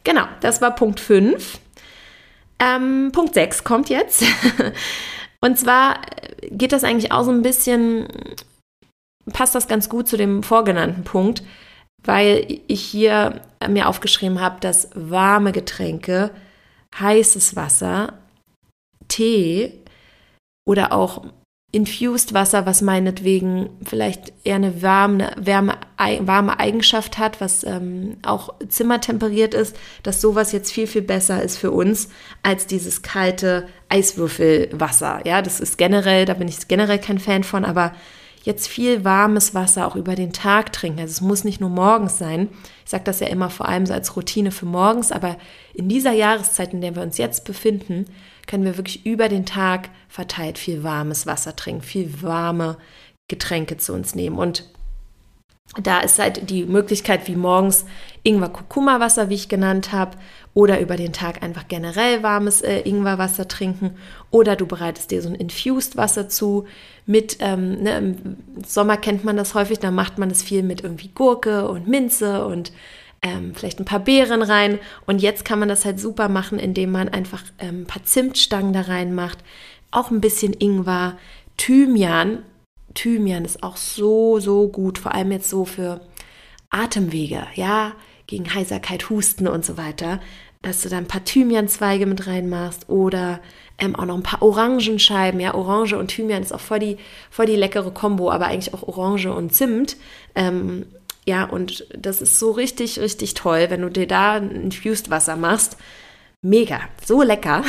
[0.03, 1.59] Genau, das war Punkt 5.
[2.59, 4.23] Ähm, Punkt 6 kommt jetzt.
[5.41, 6.01] Und zwar
[6.51, 8.07] geht das eigentlich auch so ein bisschen
[9.31, 11.43] passt das ganz gut zu dem vorgenannten Punkt,
[12.03, 16.31] weil ich hier mir aufgeschrieben habe, dass warme Getränke,
[16.99, 18.13] heißes Wasser,
[19.07, 19.73] Tee
[20.65, 21.23] oder auch
[21.73, 25.77] infused Wasser, was meinetwegen vielleicht eher eine warme, wärme,
[26.19, 31.57] warme Eigenschaft hat, was ähm, auch zimmertemperiert ist, dass sowas jetzt viel, viel besser ist
[31.57, 32.09] für uns
[32.43, 35.21] als dieses kalte Eiswürfelwasser.
[35.25, 37.93] Ja, das ist generell, da bin ich generell kein Fan von, aber
[38.43, 40.99] jetzt viel warmes Wasser auch über den Tag trinken.
[40.99, 42.49] Also es muss nicht nur morgens sein.
[42.83, 45.37] Ich sage das ja immer vor allem so als Routine für morgens, aber
[45.73, 48.05] in dieser Jahreszeit, in der wir uns jetzt befinden,
[48.47, 52.77] können wir wirklich über den Tag verteilt viel warmes Wasser trinken, viel warme
[53.27, 54.37] Getränke zu uns nehmen.
[54.37, 54.65] Und
[55.81, 57.85] da ist halt die Möglichkeit, wie morgens
[58.23, 60.17] Ingwer-Kurkuma-Wasser, wie ich genannt habe,
[60.53, 63.95] oder über den Tag einfach generell warmes äh, Ingwerwasser trinken.
[64.31, 66.65] Oder du bereitest dir so ein Infused Wasser zu
[67.05, 70.83] mit, ähm, ne, im Sommer kennt man das häufig, da macht man das viel mit
[70.83, 72.71] irgendwie Gurke und Minze und
[73.21, 74.79] ähm, vielleicht ein paar Beeren rein.
[75.05, 78.73] Und jetzt kann man das halt super machen, indem man einfach ähm, ein paar Zimtstangen
[78.73, 79.39] da reinmacht,
[79.91, 81.17] auch ein bisschen Ingwer,
[81.57, 82.39] Thymian.
[82.93, 86.01] Thymian ist auch so, so gut, vor allem jetzt so für
[86.69, 87.93] Atemwege, ja,
[88.31, 90.21] gegen Heiserkeit, Husten und so weiter,
[90.61, 93.41] dass du da ein paar Thymianzweige mit reinmachst oder
[93.77, 95.39] ähm, auch noch ein paar Orangenscheiben.
[95.41, 96.97] Ja, Orange und Thymian ist auch voll die,
[97.29, 99.97] voll die leckere Kombo, aber eigentlich auch Orange und Zimt.
[100.33, 100.85] Ähm,
[101.25, 105.35] ja, und das ist so richtig, richtig toll, wenn du dir da ein Infused Wasser
[105.35, 105.75] machst.
[106.41, 107.63] Mega, so lecker.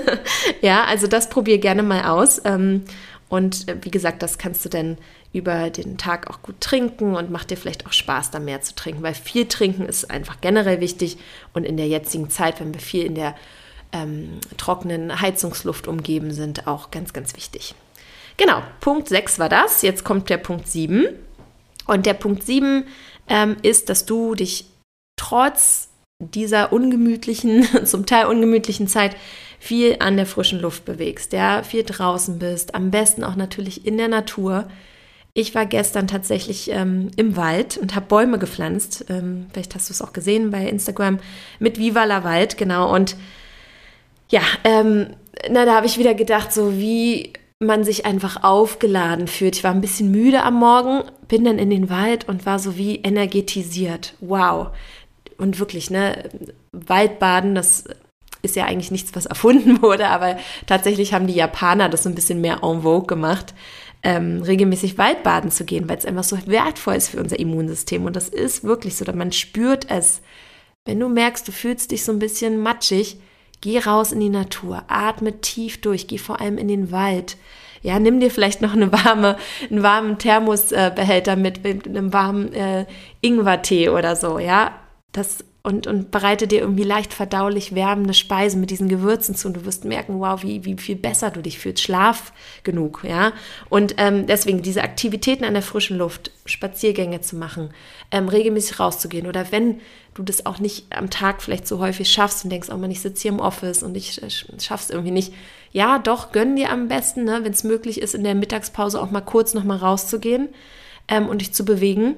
[0.62, 2.40] ja, also das probier gerne mal aus.
[2.46, 2.84] Ähm,
[3.28, 4.98] und äh, wie gesagt, das kannst du dann
[5.32, 8.74] über den Tag auch gut trinken und macht dir vielleicht auch Spaß, da mehr zu
[8.74, 11.18] trinken, weil viel trinken ist einfach generell wichtig
[11.52, 13.34] und in der jetzigen Zeit, wenn wir viel in der
[13.92, 17.74] ähm, trockenen Heizungsluft umgeben sind, auch ganz, ganz wichtig.
[18.36, 19.82] Genau, Punkt 6 war das.
[19.82, 21.06] Jetzt kommt der Punkt 7.
[21.86, 22.84] Und der Punkt 7
[23.28, 24.66] ähm, ist, dass du dich
[25.16, 25.88] trotz
[26.20, 29.16] dieser ungemütlichen, zum Teil ungemütlichen Zeit
[29.58, 33.96] viel an der frischen Luft bewegst, ja, viel draußen bist, am besten auch natürlich in
[33.96, 34.68] der Natur.
[35.34, 39.04] Ich war gestern tatsächlich ähm, im Wald und habe Bäume gepflanzt.
[39.08, 41.18] Ähm, vielleicht hast du es auch gesehen bei Instagram
[41.58, 42.92] mit Viva la Wald, genau.
[42.94, 43.16] Und
[44.30, 45.08] ja, ähm,
[45.48, 49.56] na, da habe ich wieder gedacht, so wie man sich einfach aufgeladen fühlt.
[49.56, 52.76] Ich war ein bisschen müde am Morgen, bin dann in den Wald und war so
[52.76, 54.14] wie energetisiert.
[54.20, 54.68] Wow.
[55.38, 56.30] Und wirklich, ne,
[56.72, 57.84] Waldbaden, das
[58.42, 62.14] ist ja eigentlich nichts, was erfunden wurde, aber tatsächlich haben die Japaner das so ein
[62.14, 63.54] bisschen mehr en vogue gemacht,
[64.02, 68.04] ähm, regelmäßig Waldbaden zu gehen, weil es einfach so wertvoll ist für unser Immunsystem.
[68.04, 70.22] Und das ist wirklich so, man spürt es.
[70.84, 73.18] Wenn du merkst, du fühlst dich so ein bisschen matschig,
[73.60, 77.36] geh raus in die Natur, atme tief durch, geh vor allem in den Wald.
[77.82, 79.36] Ja, nimm dir vielleicht noch eine warme,
[79.70, 82.86] einen warmen Thermosbehälter mit, mit einem warmen äh,
[83.20, 84.72] Ingwertee oder so, ja.
[85.12, 89.54] Das und, und bereite dir irgendwie leicht verdaulich wärmende Speisen mit diesen Gewürzen zu und
[89.54, 91.82] du wirst merken, wow, wie, wie viel besser du dich fühlst.
[91.82, 93.32] Schlaf genug, ja.
[93.68, 97.70] Und ähm, deswegen diese Aktivitäten an der frischen Luft, Spaziergänge zu machen,
[98.12, 99.80] ähm, regelmäßig rauszugehen oder wenn
[100.14, 103.00] du das auch nicht am Tag vielleicht so häufig schaffst und denkst, oh man, ich
[103.00, 105.34] sitze hier im Office und ich äh, schaff's irgendwie nicht.
[105.72, 109.10] Ja, doch, gönn dir am besten, ne, wenn es möglich ist, in der Mittagspause auch
[109.10, 110.48] mal kurz nochmal rauszugehen
[111.08, 112.16] ähm, und dich zu bewegen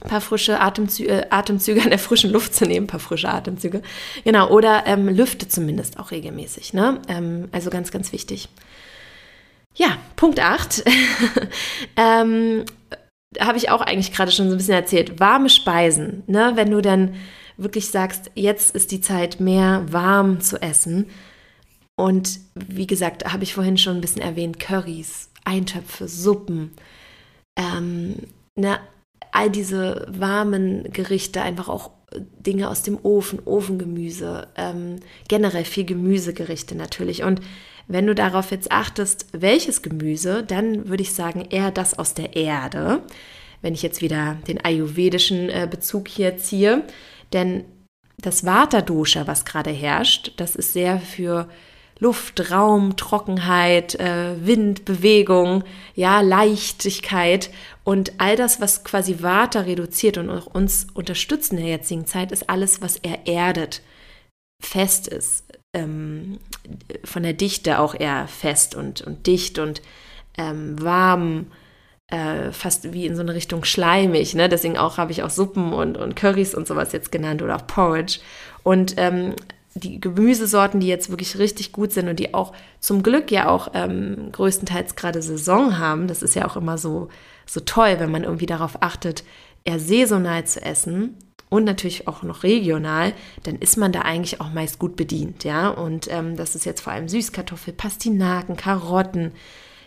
[0.00, 3.28] ein paar frische Atemzüge, äh, Atemzüge an der frischen Luft zu nehmen, ein paar frische
[3.28, 3.82] Atemzüge.
[4.24, 6.72] Genau, oder ähm, Lüfte zumindest auch regelmäßig.
[6.72, 7.00] Ne?
[7.08, 8.48] Ähm, also ganz, ganz wichtig.
[9.74, 10.84] Ja, Punkt 8.
[11.96, 12.64] ähm,
[13.40, 15.20] Habe ich auch eigentlich gerade schon so ein bisschen erzählt.
[15.20, 16.22] Warme Speisen.
[16.26, 16.52] Ne?
[16.54, 17.14] Wenn du dann
[17.56, 21.06] wirklich sagst, jetzt ist die Zeit, mehr warm zu essen.
[21.96, 26.72] Und wie gesagt, habe ich vorhin schon ein bisschen erwähnt, Currys, Eintöpfe, Suppen.
[27.56, 28.16] Ähm,
[28.56, 28.80] ne,
[29.34, 31.90] all diese warmen Gerichte, einfach auch
[32.38, 37.24] Dinge aus dem Ofen, Ofengemüse, ähm, generell viel Gemüsegerichte natürlich.
[37.24, 37.40] Und
[37.88, 42.36] wenn du darauf jetzt achtest, welches Gemüse, dann würde ich sagen eher das aus der
[42.36, 43.02] Erde.
[43.60, 46.84] Wenn ich jetzt wieder den ayurvedischen äh, Bezug hier ziehe,
[47.32, 47.64] denn
[48.18, 51.48] das Vata-Dosha, was gerade herrscht, das ist sehr für
[52.00, 57.50] Luft, Raum, Trockenheit, äh, Wind, Bewegung, ja, Leichtigkeit
[57.84, 62.32] und all das, was quasi Vata reduziert und auch uns unterstützt in der jetzigen Zeit,
[62.32, 63.80] ist alles, was er erdet,
[64.60, 66.38] fest ist, ähm,
[67.04, 69.82] von der Dichte auch eher fest und, und dicht und
[70.36, 71.46] ähm, warm,
[72.08, 74.34] äh, fast wie in so eine Richtung schleimig.
[74.34, 74.48] Ne?
[74.48, 77.66] Deswegen auch habe ich auch Suppen und, und Currys und sowas jetzt genannt oder auch
[77.66, 78.20] Porridge.
[78.62, 79.34] Und ähm,
[79.74, 83.68] die Gemüsesorten, die jetzt wirklich richtig gut sind und die auch zum Glück ja auch
[83.74, 87.08] ähm, größtenteils gerade Saison haben, das ist ja auch immer so,
[87.46, 89.24] so toll, wenn man irgendwie darauf achtet,
[89.64, 91.16] eher saisonal zu essen
[91.48, 95.68] und natürlich auch noch regional, dann ist man da eigentlich auch meist gut bedient, ja.
[95.68, 99.32] Und ähm, das ist jetzt vor allem Süßkartoffel, Pastinaken, Karotten,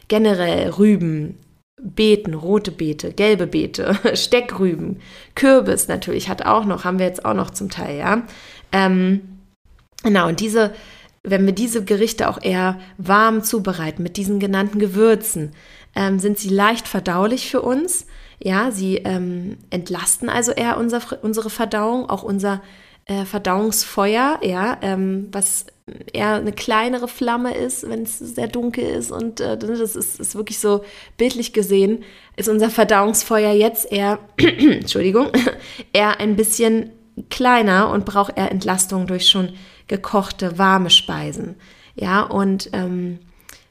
[0.07, 1.37] generell Rüben,
[1.81, 4.99] Beeten, rote Beete, gelbe Beete, Steckrüben,
[5.35, 8.23] Kürbis natürlich hat auch noch, haben wir jetzt auch noch zum Teil, ja.
[8.71, 9.36] Ähm,
[10.03, 10.73] Genau, und diese,
[11.23, 15.53] wenn wir diese Gerichte auch eher warm zubereiten mit diesen genannten Gewürzen,
[15.95, 18.05] ähm, sind sie leicht verdaulich für uns.
[18.39, 22.61] Ja, sie ähm, entlasten also eher unser, unsere Verdauung, auch unser
[23.05, 25.65] äh, Verdauungsfeuer, ja, ähm, was
[26.11, 29.11] eher eine kleinere Flamme ist, wenn es sehr dunkel ist.
[29.11, 30.83] Und äh, das ist, ist wirklich so
[31.17, 32.03] bildlich gesehen,
[32.35, 35.31] ist unser Verdauungsfeuer jetzt eher, Entschuldigung,
[35.93, 36.91] eher ein bisschen
[37.29, 39.53] kleiner und braucht eher Entlastung durch schon
[39.87, 41.55] gekochte, warme Speisen.
[41.95, 43.19] Ja, und ähm,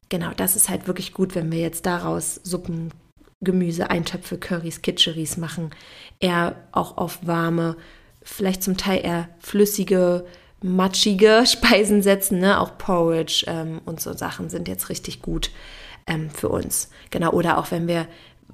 [0.08, 2.90] genau, das ist halt wirklich gut, wenn wir jetzt daraus Suppen,
[3.40, 5.70] Gemüse, Eintöpfe, Currys, Kitcheries machen.
[6.20, 7.76] Eher auch auf warme,
[8.22, 10.26] vielleicht zum Teil eher flüssige
[10.62, 12.60] matschige Speisen setzen, ne?
[12.60, 15.50] auch Porridge ähm, und so Sachen sind jetzt richtig gut
[16.06, 16.90] ähm, für uns.
[17.10, 18.06] Genau, oder auch wenn wir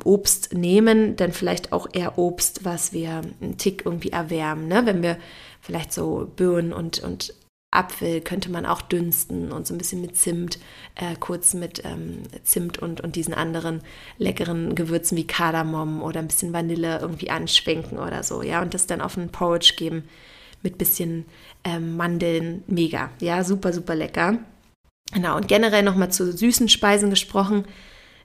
[0.04, 4.66] Obst nehmen, dann vielleicht auch eher Obst, was wir einen Tick irgendwie erwärmen.
[4.66, 4.82] Ne?
[4.84, 5.18] Wenn wir
[5.60, 7.34] vielleicht so Birnen und, und
[7.72, 10.58] Apfel könnte man auch dünsten und so ein bisschen mit Zimt,
[10.94, 13.80] äh, kurz mit ähm, Zimt und, und diesen anderen
[14.18, 18.86] leckeren Gewürzen wie Kardamom oder ein bisschen Vanille irgendwie anschwenken oder so, ja, und das
[18.86, 20.04] dann auf einen Porridge geben
[20.62, 21.24] mit bisschen
[21.64, 24.38] ähm, Mandeln, mega, ja, super, super lecker.
[25.12, 27.64] Genau, und generell nochmal zu süßen Speisen gesprochen.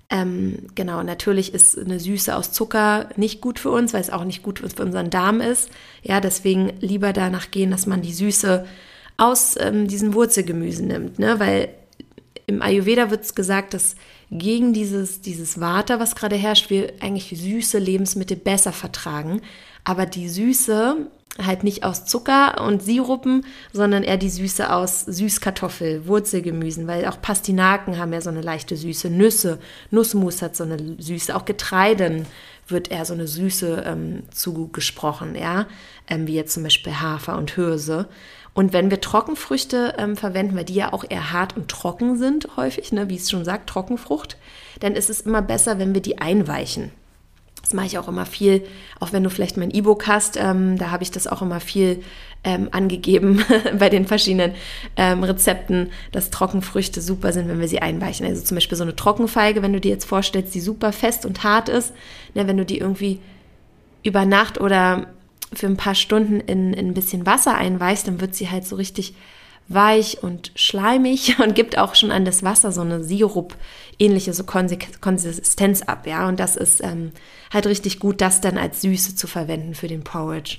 [0.10, 4.23] Ähm, genau, natürlich ist eine Süße aus Zucker nicht gut für uns, weil es auch
[4.23, 5.69] nicht gut für unseren Darm ist.
[6.01, 8.65] Ja, deswegen lieber danach gehen, dass man die Süße
[9.17, 11.39] aus ähm, diesen Wurzelgemüsen nimmt, ne?
[11.39, 11.69] weil
[12.45, 13.95] im Ayurveda wird es gesagt, dass
[14.32, 19.41] gegen dieses, dieses Vata, was gerade herrscht, wir eigentlich süße Lebensmittel besser vertragen.
[19.84, 21.08] Aber die Süße
[21.45, 27.21] halt nicht aus Zucker und Sirupen, sondern eher die Süße aus Süßkartoffel, Wurzelgemüsen, weil auch
[27.21, 29.60] Pastinaken haben ja so eine leichte Süße, Nüsse,
[29.91, 32.25] Nussmus hat so eine Süße, auch Getreiden
[32.67, 35.67] wird eher so eine Süße ähm, zugesprochen, ja,
[36.08, 38.08] ähm, wie jetzt zum Beispiel Hafer und Hirse.
[38.57, 42.57] Und wenn wir Trockenfrüchte ähm, verwenden, weil die ja auch eher hart und trocken sind
[42.57, 44.35] häufig, ne, wie es schon sagt, Trockenfrucht,
[44.79, 46.91] dann ist es immer besser, wenn wir die einweichen.
[47.61, 48.65] Das mache ich auch immer viel,
[48.99, 52.01] auch wenn du vielleicht mein E-Book hast, ähm, da habe ich das auch immer viel
[52.43, 53.45] ähm, angegeben
[53.77, 54.55] bei den verschiedenen
[54.95, 58.25] ähm, Rezepten, dass Trockenfrüchte super sind, wenn wir sie einweichen.
[58.25, 61.43] Also zum Beispiel so eine Trockenfeige, wenn du dir jetzt vorstellst, die super fest und
[61.43, 61.93] hart ist,
[62.33, 63.19] ne, wenn du die irgendwie
[64.01, 65.09] über Nacht oder
[65.53, 68.75] für ein paar Stunden in, in ein bisschen Wasser einweichst, dann wird sie halt so
[68.75, 69.15] richtig
[69.69, 75.81] weich und schleimig und gibt auch schon an das Wasser so eine Sirup-ähnliche so Konsistenz
[75.81, 76.27] ab, ja.
[76.27, 77.12] Und das ist ähm,
[77.53, 80.57] halt richtig gut, das dann als Süße zu verwenden für den Porridge.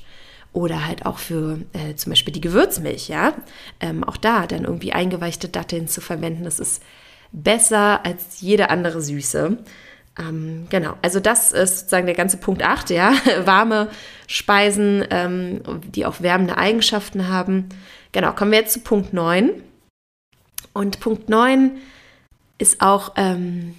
[0.54, 3.34] Oder halt auch für äh, zum Beispiel die Gewürzmilch, ja.
[3.80, 6.82] Ähm, auch da dann irgendwie eingeweichte Datteln zu verwenden, das ist
[7.32, 9.58] besser als jede andere Süße.
[10.18, 13.12] Ähm, genau, also das ist sozusagen der ganze Punkt 8, ja.
[13.44, 13.90] Warme
[14.26, 15.62] Speisen, ähm,
[15.94, 17.68] die auch wärmende Eigenschaften haben.
[18.12, 19.50] Genau, kommen wir jetzt zu Punkt 9.
[20.72, 21.78] Und Punkt 9
[22.58, 23.74] ist auch ähm,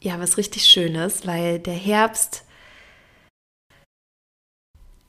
[0.00, 2.44] ja was richtig Schönes, weil der Herbst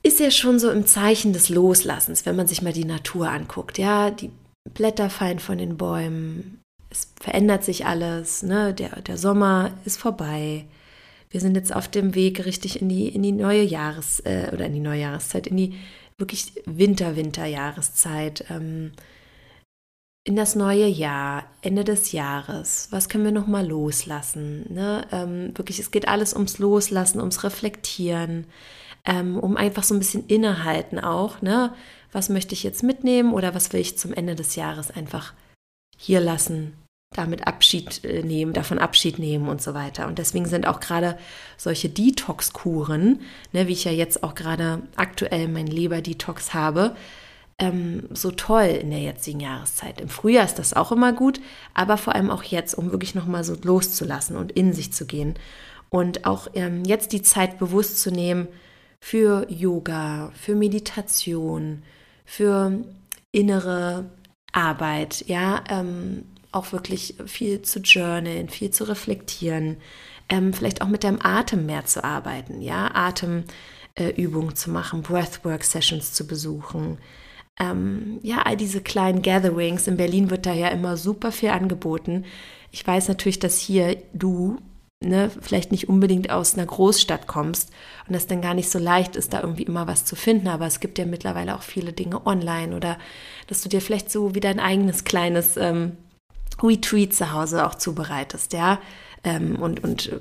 [0.02, 3.78] ist ja schon so im Zeichen des Loslassens, wenn man sich mal die Natur anguckt.
[3.78, 4.32] Ja, die
[4.74, 6.61] Blätter fallen von den Bäumen,
[6.92, 8.74] es verändert sich alles, ne?
[8.74, 10.66] der, der Sommer ist vorbei.
[11.30, 14.66] Wir sind jetzt auf dem Weg richtig in die, in die neue Jahres- äh, oder
[14.66, 15.74] in die neue Jahreszeit, in die
[16.18, 18.92] wirklich Winter-Winter-Jahreszeit, ähm,
[20.24, 24.72] in das neue Jahr, Ende des Jahres, was können wir nochmal loslassen?
[24.72, 25.04] Ne?
[25.10, 28.46] Ähm, wirklich, es geht alles ums Loslassen, ums Reflektieren,
[29.04, 31.40] ähm, um einfach so ein bisschen innehalten auch.
[31.40, 31.74] Ne?
[32.12, 35.32] Was möchte ich jetzt mitnehmen oder was will ich zum Ende des Jahres einfach
[35.96, 36.74] hier lassen,
[37.14, 40.06] damit Abschied äh, nehmen, davon Abschied nehmen und so weiter.
[40.06, 41.18] Und deswegen sind auch gerade
[41.56, 43.20] solche Detox-Kuren,
[43.52, 46.96] ne, wie ich ja jetzt auch gerade aktuell mein Leber-Detox habe,
[47.58, 50.00] ähm, so toll in der jetzigen Jahreszeit.
[50.00, 51.40] Im Frühjahr ist das auch immer gut,
[51.74, 55.34] aber vor allem auch jetzt, um wirklich nochmal so loszulassen und in sich zu gehen.
[55.88, 58.48] Und auch ähm, jetzt die Zeit bewusst zu nehmen
[59.00, 61.82] für Yoga, für Meditation,
[62.24, 62.84] für
[63.30, 64.06] innere
[64.52, 69.78] Arbeit, ja, ähm, auch wirklich viel zu journalen, viel zu reflektieren,
[70.28, 76.12] ähm, vielleicht auch mit deinem Atem mehr zu arbeiten, ja, Atemübungen äh, zu machen, Breathwork-Sessions
[76.12, 76.98] zu besuchen.
[77.60, 79.86] Ähm, ja, all diese kleinen Gatherings.
[79.86, 82.24] In Berlin wird da ja immer super viel angeboten.
[82.70, 84.58] Ich weiß natürlich, dass hier du
[85.02, 87.70] ne, vielleicht nicht unbedingt aus einer Großstadt kommst
[88.06, 90.48] und das dann gar nicht so leicht ist, da irgendwie immer was zu finden.
[90.48, 92.98] Aber es gibt ja mittlerweile auch viele Dinge online oder
[93.48, 95.96] dass du dir vielleicht so wie dein eigenes kleines ähm,
[96.62, 98.80] Retreat zu Hause auch zubereitest, ja,
[99.24, 100.20] ähm, und, und äh,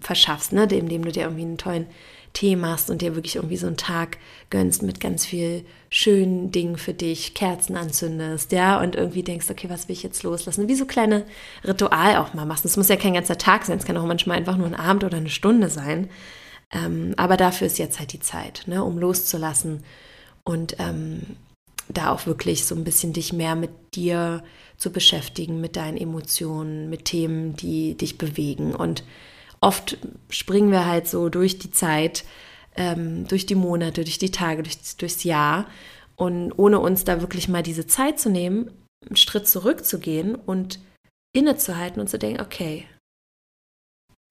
[0.00, 1.86] verschaffst, ne, indem du dir irgendwie einen tollen
[2.32, 4.18] Tee machst und dir wirklich irgendwie so einen Tag
[4.50, 9.68] gönnst mit ganz viel schönen Dingen für dich, Kerzen anzündest, ja, und irgendwie denkst, okay,
[9.68, 10.68] was will ich jetzt loslassen?
[10.68, 11.24] Wie so kleine
[11.64, 12.64] Ritual auch mal machst.
[12.64, 15.02] Es muss ja kein ganzer Tag sein, es kann auch manchmal einfach nur ein Abend
[15.02, 16.08] oder eine Stunde sein.
[16.72, 19.82] Ähm, aber dafür ist jetzt halt die Zeit, ne, um loszulassen
[20.44, 21.22] und ähm,
[21.88, 24.44] da auch wirklich so ein bisschen dich mehr mit dir
[24.80, 28.74] zu beschäftigen, mit deinen Emotionen, mit Themen, die dich bewegen.
[28.74, 29.04] Und
[29.60, 29.98] oft
[30.30, 32.24] springen wir halt so durch die Zeit,
[32.76, 35.66] ähm, durch die Monate, durch die Tage, durch, durchs Jahr.
[36.16, 38.70] Und ohne uns da wirklich mal diese Zeit zu nehmen,
[39.06, 40.80] einen Schritt zurückzugehen und
[41.34, 42.86] innezuhalten und zu denken, okay,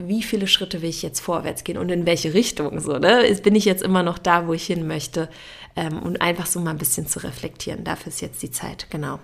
[0.02, 3.24] wie viele Schritte will ich jetzt vorwärts gehen und in welche Richtung so, ne?
[3.44, 5.30] Bin ich jetzt immer noch da, wo ich hin möchte?
[5.76, 7.84] Ähm, und einfach so mal ein bisschen zu reflektieren.
[7.84, 9.20] Dafür ist jetzt die Zeit, genau.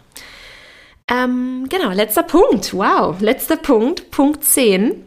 [1.10, 2.74] Ähm, genau, letzter Punkt.
[2.74, 5.03] Wow, letzter Punkt, Punkt 10.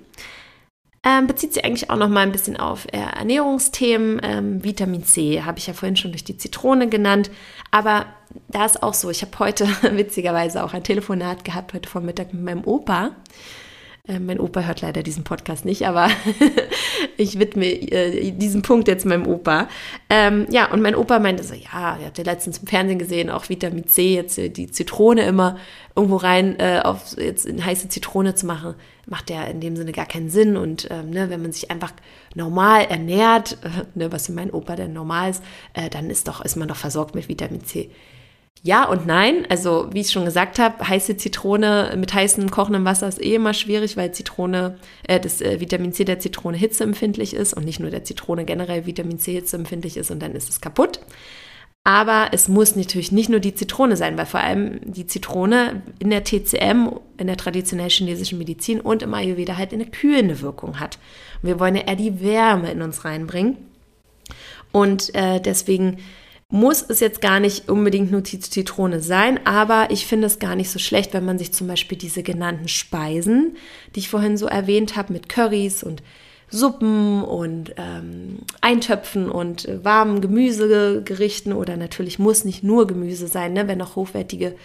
[1.05, 4.21] Ähm, bezieht sich eigentlich auch noch mal ein bisschen auf äh, Ernährungsthemen.
[4.23, 7.31] Ähm, Vitamin C habe ich ja vorhin schon durch die Zitrone genannt.
[7.71, 8.07] Aber
[8.49, 12.43] da ist auch so, ich habe heute witzigerweise auch ein Telefonat gehabt, heute Vormittag mit
[12.43, 13.13] meinem Opa.
[14.09, 16.09] Äh, mein Opa hört leider diesen Podcast nicht, aber
[17.17, 19.69] ich widme äh, diesen Punkt jetzt meinem Opa.
[20.09, 23.29] Ähm, ja, und mein Opa meinte so, ja, er hat ja letztens im Fernsehen gesehen,
[23.29, 25.59] auch Vitamin C, jetzt äh, die Zitrone immer
[25.95, 28.75] irgendwo rein äh, auf jetzt in heiße Zitrone zu machen,
[29.07, 30.57] macht ja in dem Sinne gar keinen Sinn.
[30.57, 31.93] Und ähm, ne, wenn man sich einfach
[32.35, 35.43] normal ernährt, äh, ne, was für mein Opa denn normal ist,
[35.91, 37.91] dann ist doch, ist man doch versorgt mit Vitamin C.
[38.63, 39.47] Ja und nein.
[39.49, 43.55] Also, wie ich schon gesagt habe, heiße Zitrone mit heißem kochendem Wasser ist eh immer
[43.55, 47.91] schwierig, weil Zitrone, äh, das äh, Vitamin C der Zitrone hitzeempfindlich ist und nicht nur
[47.91, 51.01] der Zitrone generell Vitamin C hitzeempfindlich ist und dann ist es kaputt.
[51.85, 56.11] Aber es muss natürlich nicht nur die Zitrone sein, weil vor allem die Zitrone in
[56.11, 60.99] der TCM, in der traditionell chinesischen Medizin und im Ayurveda halt eine kühlende Wirkung hat.
[61.43, 63.57] Und wir wollen ja eher die Wärme in uns reinbringen.
[64.71, 65.99] Und äh, deswegen
[66.51, 70.71] muss es jetzt gar nicht unbedingt nur Zitrone sein, aber ich finde es gar nicht
[70.71, 73.57] so schlecht, wenn man sich zum Beispiel diese genannten Speisen,
[73.95, 76.03] die ich vorhin so erwähnt habe, mit Currys und
[76.51, 83.53] Suppen und ähm, Eintöpfen und äh, warmen Gemüsegerichten oder natürlich muss nicht nur Gemüse sein,
[83.53, 84.57] ne, wenn auch hochwertige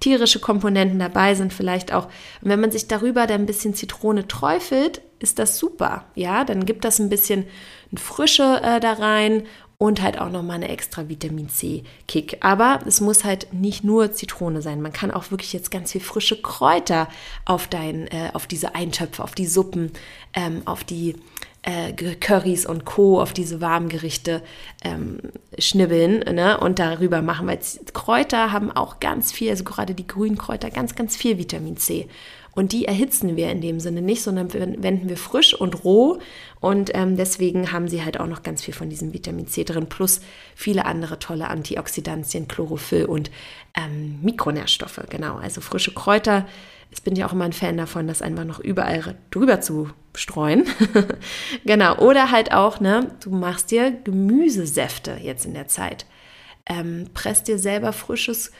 [0.00, 2.06] tierische Komponenten dabei sind, vielleicht auch.
[2.40, 6.06] Und wenn man sich darüber dann ein bisschen Zitrone träufelt, ist das super.
[6.14, 7.44] Ja, dann gibt das ein bisschen
[7.96, 9.44] Frische äh, da rein
[9.78, 12.38] und halt auch nochmal eine extra Vitamin C-Kick.
[12.40, 14.82] Aber es muss halt nicht nur Zitrone sein.
[14.82, 17.08] Man kann auch wirklich jetzt ganz viel frische Kräuter
[17.44, 19.92] auf, dein, äh, auf diese Eintöpfe, auf die Suppen,
[20.34, 21.14] ähm, auf die
[21.62, 23.20] äh, Currys und Co.
[23.20, 24.42] auf diese warmen Gerichte
[24.82, 25.20] ähm,
[25.58, 26.58] schnibbeln ne?
[26.58, 27.60] und darüber machen, weil
[27.92, 32.08] Kräuter haben auch ganz viel, also gerade die grünen Kräuter, ganz, ganz viel Vitamin C.
[32.58, 36.18] Und die erhitzen wir in dem Sinne nicht, sondern wenden wir frisch und roh.
[36.58, 39.88] Und ähm, deswegen haben sie halt auch noch ganz viel von diesem Vitamin C drin,
[39.88, 40.20] plus
[40.56, 43.30] viele andere tolle Antioxidantien, Chlorophyll und
[43.76, 45.02] ähm, Mikronährstoffe.
[45.08, 46.48] Genau, also frische Kräuter.
[46.90, 50.66] Ich bin ja auch immer ein Fan davon, das einfach noch überall drüber zu streuen.
[51.64, 56.06] genau, oder halt auch, ne, du machst dir Gemüsesäfte jetzt in der Zeit.
[56.66, 58.50] Ähm, presst dir selber frisches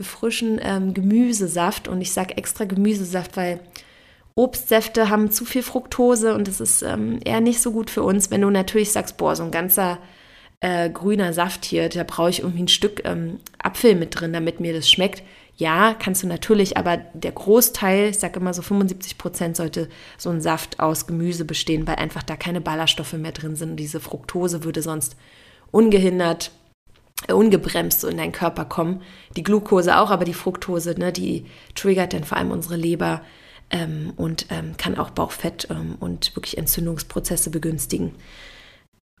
[0.00, 1.88] frischen ähm, Gemüsesaft.
[1.88, 3.60] Und ich sage extra Gemüsesaft, weil
[4.36, 8.30] Obstsäfte haben zu viel Fructose und das ist ähm, eher nicht so gut für uns.
[8.30, 9.98] Wenn du natürlich sagst, boah, so ein ganzer
[10.60, 14.58] äh, grüner Saft hier, da brauche ich irgendwie ein Stück ähm, Apfel mit drin, damit
[14.58, 15.22] mir das schmeckt.
[15.56, 19.88] Ja, kannst du natürlich, aber der Großteil, ich sage immer so 75 Prozent, sollte
[20.18, 23.70] so ein Saft aus Gemüse bestehen, weil einfach da keine Ballaststoffe mehr drin sind.
[23.70, 25.14] Und diese Fructose würde sonst
[25.70, 26.50] ungehindert
[27.32, 29.02] ungebremst so in deinen Körper kommen.
[29.36, 33.22] Die Glucose auch, aber die Fructose, ne, die triggert dann vor allem unsere Leber
[33.70, 38.14] ähm, und ähm, kann auch Bauchfett ähm, und wirklich Entzündungsprozesse begünstigen,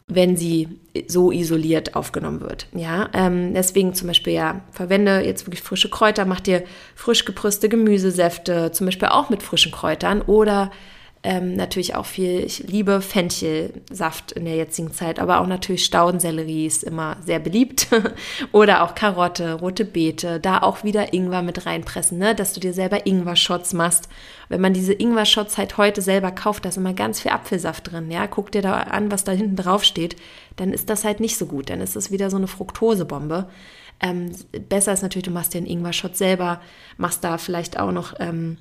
[0.06, 2.66] wenn sie so isoliert aufgenommen wird.
[2.74, 6.64] Ja, ähm, deswegen zum Beispiel ja, verwende jetzt wirklich frische Kräuter, mach dir
[6.94, 10.70] frisch gepresste Gemüsesäfte, zum Beispiel auch mit frischen Kräutern oder
[11.26, 16.66] ähm, natürlich auch viel, ich liebe Fenchelsaft in der jetzigen Zeit, aber auch natürlich Staudensellerie
[16.66, 17.88] ist immer sehr beliebt.
[18.52, 22.34] Oder auch Karotte, rote Beete, da auch wieder Ingwer mit reinpressen, ne?
[22.34, 24.10] dass du dir selber Ingwer-Shots machst.
[24.50, 28.10] Wenn man diese Ingwer-Shots halt heute selber kauft, da ist immer ganz viel Apfelsaft drin.
[28.10, 30.16] Ja, guck dir da an, was da hinten drauf steht.
[30.56, 31.70] Dann ist das halt nicht so gut.
[31.70, 33.48] Dann ist es wieder so eine Fructosebombe.
[33.98, 34.32] Ähm,
[34.68, 36.60] besser ist natürlich, du machst dir einen Ingwer-Shot selber,
[36.98, 38.58] machst da vielleicht auch noch ähm,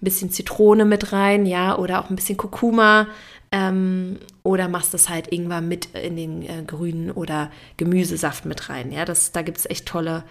[0.00, 3.08] ein bisschen Zitrone mit rein, ja, oder auch ein bisschen Kurkuma.
[3.52, 8.90] Ähm, oder machst das halt Ingwer mit in den äh, grünen oder Gemüsesaft mit rein.
[8.90, 10.24] Ja, das, da gibt es echt tolle,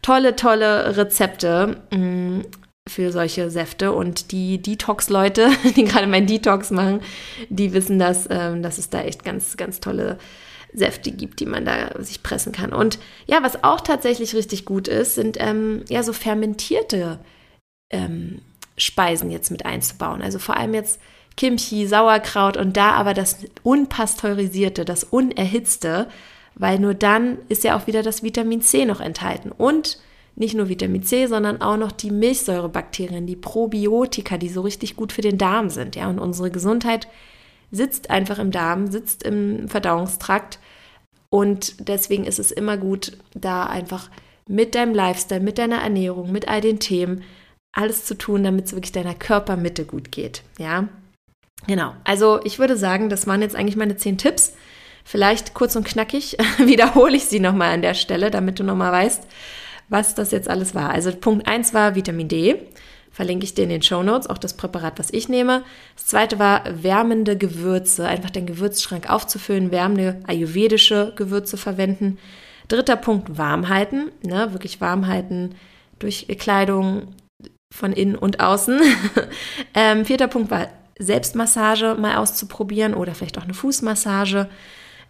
[0.00, 2.42] tolle, tolle Rezepte mh, mm,
[2.88, 3.92] für solche Säfte.
[3.92, 7.00] Und die Detox-Leute, die gerade meinen Detox machen,
[7.50, 10.18] die wissen, dass, ähm, dass es da echt ganz, ganz tolle
[10.72, 12.72] Säfte gibt, die man da sich pressen kann.
[12.72, 17.20] Und ja, was auch tatsächlich richtig gut ist, sind ähm, ja so fermentierte
[17.90, 18.40] ähm,
[18.76, 20.22] Speisen jetzt mit einzubauen.
[20.22, 21.00] Also vor allem jetzt
[21.36, 26.08] Kimchi, Sauerkraut und da aber das unpasteurisierte, das unerhitzte,
[26.54, 29.50] weil nur dann ist ja auch wieder das Vitamin C noch enthalten.
[29.50, 29.98] Und
[30.36, 35.12] nicht nur Vitamin C, sondern auch noch die Milchsäurebakterien, die Probiotika, die so richtig gut
[35.12, 35.96] für den Darm sind.
[35.96, 37.08] Ja, und unsere Gesundheit
[37.70, 40.58] sitzt einfach im Darm, sitzt im Verdauungstrakt.
[41.30, 44.10] Und deswegen ist es immer gut, da einfach
[44.46, 47.22] mit deinem Lifestyle, mit deiner Ernährung, mit all den Themen
[47.74, 50.42] alles zu tun, damit es wirklich deiner Körpermitte gut geht.
[50.58, 50.88] Ja.
[51.66, 54.54] Genau, also ich würde sagen, das waren jetzt eigentlich meine zehn Tipps.
[55.04, 59.26] Vielleicht kurz und knackig wiederhole ich sie nochmal an der Stelle, damit du nochmal weißt,
[59.88, 60.90] was das jetzt alles war.
[60.90, 62.56] Also Punkt 1 war Vitamin D.
[63.10, 65.62] Verlinke ich dir in den Show Notes, auch das Präparat, was ich nehme.
[65.94, 72.18] Das zweite war wärmende Gewürze, einfach den Gewürzschrank aufzufüllen, wärmende ayurvedische Gewürze verwenden.
[72.66, 75.54] Dritter Punkt, Warmhalten, ne, wirklich Warmhalten
[76.00, 77.14] durch Kleidung
[77.74, 78.80] von innen und außen.
[79.74, 80.68] ähm, vierter Punkt war
[80.98, 84.48] Selbstmassage mal auszuprobieren oder vielleicht auch eine Fußmassage,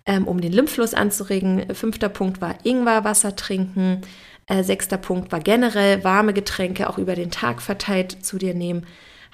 [0.06, 1.74] ähm, um den Lymphfluss anzuregen.
[1.74, 4.00] Fünfter Punkt war Ingwerwasser trinken.
[4.46, 8.86] Äh, sechster Punkt war generell warme Getränke auch über den Tag verteilt zu dir nehmen.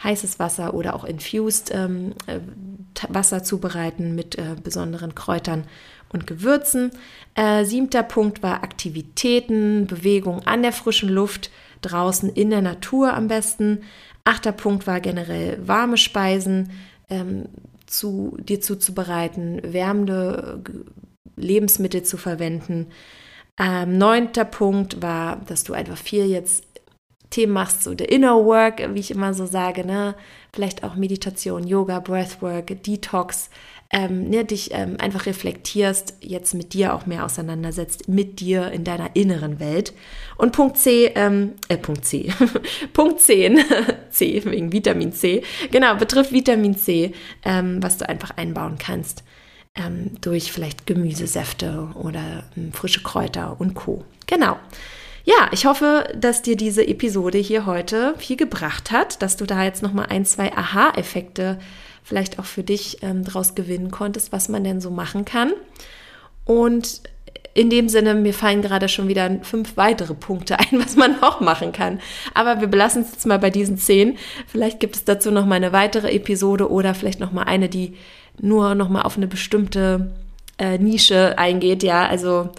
[0.02, 2.40] Heißes Wasser oder auch infused ähm, äh,
[3.08, 5.66] Wasser zubereiten mit äh, besonderen Kräutern
[6.08, 6.90] und Gewürzen.
[7.34, 11.50] Äh, siebter Punkt war Aktivitäten, Bewegung an der frischen Luft,
[11.82, 13.82] draußen in der Natur am besten.
[14.24, 16.70] Achter Punkt war generell warme Speisen
[17.08, 17.48] ähm,
[17.86, 20.62] zu dir zuzubereiten, wärmende
[21.36, 22.88] Lebensmittel zu verwenden.
[23.58, 26.64] Ähm, neunter Punkt war, dass du einfach viel jetzt
[27.30, 30.16] Themen machst, so der Inner Work, wie ich immer so sage, ne?
[30.52, 33.50] Vielleicht auch Meditation, Yoga, Breathwork, Detox,
[33.92, 38.84] ähm, ne, dich ähm, einfach reflektierst, jetzt mit dir auch mehr auseinandersetzt, mit dir in
[38.84, 39.92] deiner inneren Welt.
[40.36, 42.32] Und Punkt C, ähm, äh, Punkt C,
[42.92, 43.60] Punkt 10,
[44.10, 47.12] C wegen Vitamin C, genau, betrifft Vitamin C,
[47.44, 49.24] ähm, was du einfach einbauen kannst
[49.74, 54.04] ähm, durch vielleicht Gemüsesäfte oder ähm, frische Kräuter und Co.
[54.26, 54.58] Genau.
[55.24, 59.64] Ja, ich hoffe, dass dir diese Episode hier heute viel gebracht hat, dass du da
[59.64, 61.58] jetzt nochmal ein, zwei Aha-Effekte
[62.02, 65.52] vielleicht auch für dich ähm, draus gewinnen konntest, was man denn so machen kann.
[66.44, 67.02] Und
[67.52, 71.40] in dem Sinne, mir fallen gerade schon wieder fünf weitere Punkte ein, was man noch
[71.40, 72.00] machen kann.
[72.34, 74.18] Aber wir belassen es jetzt mal bei diesen zehn.
[74.46, 77.94] Vielleicht gibt es dazu noch mal eine weitere Episode oder vielleicht noch mal eine, die
[78.40, 80.12] nur noch mal auf eine bestimmte
[80.58, 81.82] äh, Nische eingeht.
[81.82, 82.50] Ja, also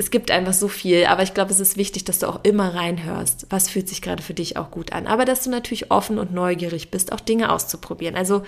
[0.00, 2.74] es gibt einfach so viel, aber ich glaube, es ist wichtig, dass du auch immer
[2.74, 5.06] reinhörst, was fühlt sich gerade für dich auch gut an.
[5.06, 8.16] Aber dass du natürlich offen und neugierig bist, auch Dinge auszuprobieren.
[8.16, 8.42] Also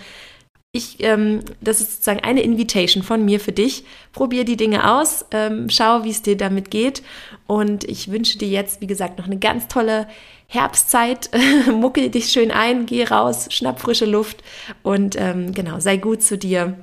[0.73, 3.85] ich, ähm, das ist sozusagen eine Invitation von mir für dich.
[4.13, 7.03] Probier die Dinge aus, ähm, schau, wie es dir damit geht.
[7.47, 10.09] Und ich wünsche dir jetzt, wie gesagt, noch eine ganz tolle
[10.47, 11.29] Herbstzeit.
[11.71, 14.43] Muckel dich schön ein, geh raus, schnapp frische Luft
[14.83, 16.79] und ähm, genau, sei gut zu dir.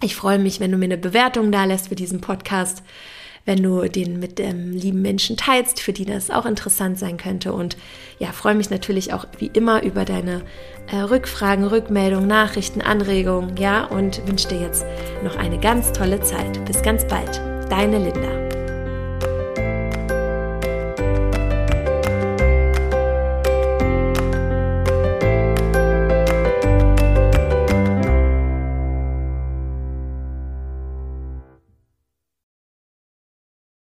[0.00, 2.84] Ich freue mich, wenn du mir eine Bewertung da lässt für diesen Podcast
[3.46, 7.52] wenn du den mit ähm, lieben Menschen teilst, für die das auch interessant sein könnte.
[7.52, 7.76] Und
[8.18, 10.42] ja, freue mich natürlich auch wie immer über deine
[10.90, 14.84] äh, Rückfragen, Rückmeldungen, Nachrichten, Anregungen, ja, und wünsche dir jetzt
[15.24, 16.62] noch eine ganz tolle Zeit.
[16.66, 17.40] Bis ganz bald.
[17.70, 18.55] Deine Linda.